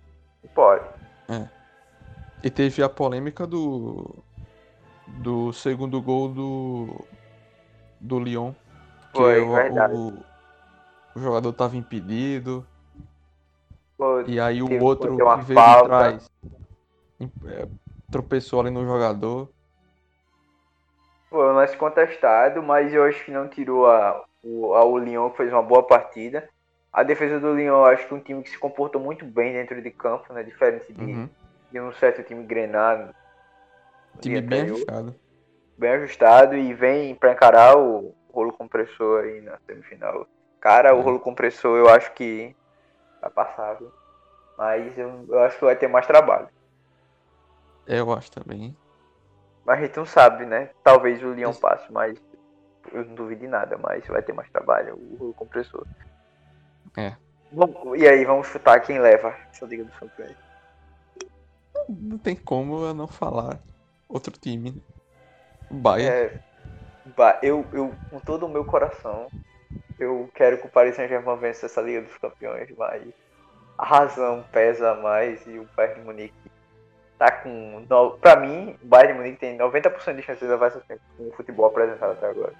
[0.42, 0.84] Não pode.
[2.42, 4.22] E teve a polêmica do.
[5.06, 7.04] Do segundo gol do.
[8.00, 8.52] Do Lyon.
[9.12, 9.94] Que Foi, o, verdade.
[9.94, 10.12] o,
[11.18, 12.66] o jogador tava impedido.
[13.96, 15.82] Pô, E aí o outro que veio falta.
[15.82, 16.30] de trás
[17.46, 17.68] é,
[18.10, 19.48] tropeçou ali no jogador.
[21.28, 25.30] Foi um lance contestado, mas eu acho que não tirou a, o, a, o Lyon,
[25.30, 26.48] que fez uma boa partida.
[26.92, 29.52] A defesa do Lyon, eu acho que é um time que se comportou muito bem
[29.52, 30.42] dentro de campo, né?
[30.42, 31.28] Diferente de, Uhum.
[31.70, 33.14] de um certo time grenado.
[34.20, 34.76] Time bem anterior.
[34.76, 35.14] ajustado.
[35.76, 40.26] bem ajustado e vem pra encarar o rolo compressor aí na semifinal.
[40.60, 42.54] Cara, o rolo compressor eu acho que
[43.30, 43.92] passar, viu?
[44.56, 46.48] Mas eu, eu acho que vai ter mais trabalho.
[47.86, 48.78] Eu acho também.
[49.64, 50.70] Mas a gente não sabe, né?
[50.82, 52.18] Talvez o Esse- passe, mas
[52.92, 55.86] eu não duvido de nada, mas vai ter mais trabalho o, o compressor.
[56.96, 57.18] É.
[57.50, 60.36] Bom, e aí, vamos chutar quem leva essa Liga dos Campeões.
[61.88, 63.62] Não tem como eu não falar
[64.08, 64.82] outro time.
[65.70, 66.16] Bayern.
[66.16, 66.40] É,
[67.42, 69.28] eu, eu, com todo o meu coração,
[69.98, 73.02] eu quero que o Paris Saint-Germain vença essa Liga dos Campeões, mas
[73.76, 76.50] a razão pesa mais e o Bayern de Munique
[77.18, 77.84] tá com.
[77.88, 80.80] No, pra mim, o Bayern de Munique tem 90% de chance de levar essa
[81.16, 82.52] com o futebol apresentado até agora.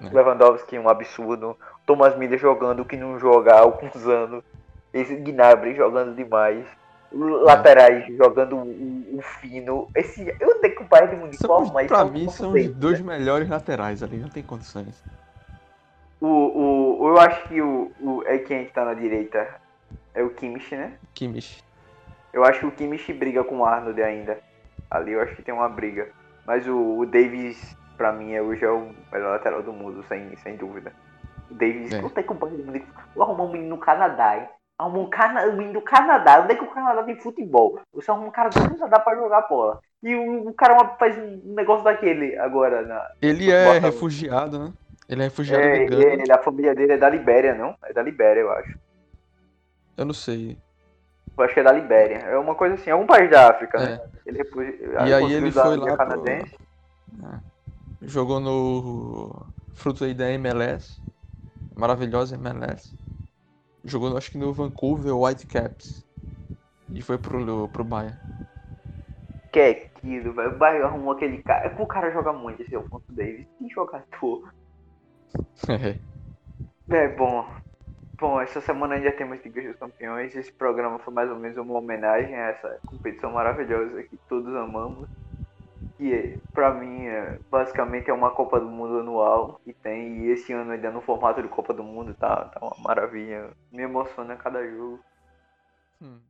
[0.00, 0.08] É.
[0.08, 1.56] Lewandowski, um absurdo.
[1.86, 4.44] Thomas Miller jogando o que não joga há alguns anos.
[4.92, 6.64] Esse Gnabry jogando demais.
[7.12, 8.12] Laterais é.
[8.12, 9.88] jogando o, o, fino.
[9.96, 13.18] Esse, eu tenho que o Bayern de Munique são, Pra mim, são os dois né?
[13.18, 15.02] melhores laterais ali, não tem condições.
[16.20, 19.60] O, o, eu acho que o, o, é quem tá na direita
[20.14, 20.98] é o Kimmich, né?
[21.14, 21.64] Kimmich.
[22.32, 24.38] Eu acho que o Kimmich briga com o Arnold ainda.
[24.90, 26.10] Ali eu acho que tem uma briga.
[26.46, 30.36] Mas o, o Davis, pra mim, é, hoje é o melhor lateral do mundo, sem,
[30.36, 30.92] sem dúvida.
[31.50, 32.00] O Davis, é.
[32.00, 32.84] puta que o Bayern
[33.18, 34.48] arrumou um menino no Canadá, hein?
[34.78, 36.40] Arrumou um, cana, um menino do Canadá.
[36.42, 37.80] Onde é que o Canadá tem futebol?
[37.92, 39.80] Você arruma um cara do Canadá pra jogar bola.
[40.02, 42.82] E o, o cara faz um negócio daquele agora.
[42.82, 44.72] Na, ele é refugiado, né?
[45.10, 45.82] Ele é refugiado é.
[45.82, 47.74] Ele, a família dele é da Libéria, não?
[47.82, 48.78] É da Libéria, eu acho.
[49.96, 50.56] Eu não sei.
[51.36, 52.18] Eu acho que é da Libéria.
[52.18, 53.86] É uma coisa assim, é um país da África, é.
[53.86, 54.00] né?
[54.24, 54.38] Ele,
[55.08, 56.56] e aí ele foi lá canadense.
[56.56, 57.28] Pro...
[57.28, 57.40] É.
[58.02, 61.02] Jogou no Frutos aí da MLS.
[61.76, 62.96] Maravilhosa MLS.
[63.84, 66.06] Jogou, acho que no Vancouver Whitecaps.
[66.92, 68.16] E foi pro, pro Bayern.
[69.52, 70.52] Que é aquilo, velho.
[70.52, 71.74] O Bayern arrumou aquele cara.
[71.82, 73.46] O cara joga muito, esse é o ponto Davis.
[73.58, 74.59] Que jogador.
[76.90, 77.46] é bom.
[78.18, 80.36] Bom, essa semana ainda temos Liga dos Campeões.
[80.36, 85.08] Esse programa foi mais ou menos uma homenagem a essa competição maravilhosa que todos amamos.
[85.96, 90.18] Que pra mim é, basicamente é uma Copa do Mundo anual que tem.
[90.18, 93.50] E esse ano ainda no formato de Copa do Mundo tá, tá uma maravilha.
[93.72, 95.00] Me emociona cada jogo.
[96.02, 96.20] Hum.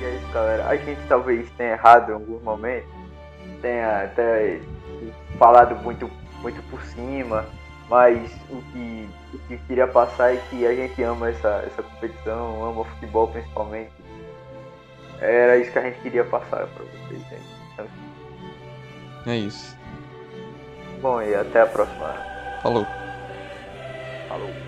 [0.00, 0.66] E é isso, galera.
[0.68, 2.88] A gente talvez tenha errado em alguns momentos.
[3.60, 4.60] Tenha até
[5.38, 6.10] falado muito,
[6.40, 7.46] muito por cima,
[7.88, 12.64] mas o que, o que queria passar é que a gente ama essa, essa competição,
[12.64, 13.92] ama o futebol principalmente.
[15.20, 17.22] Era isso que a gente queria passar para vocês.
[17.72, 17.86] Então,
[19.26, 19.76] é isso.
[21.00, 22.14] Bom, e até a próxima.
[22.62, 22.86] Falou.
[24.28, 24.67] Falou.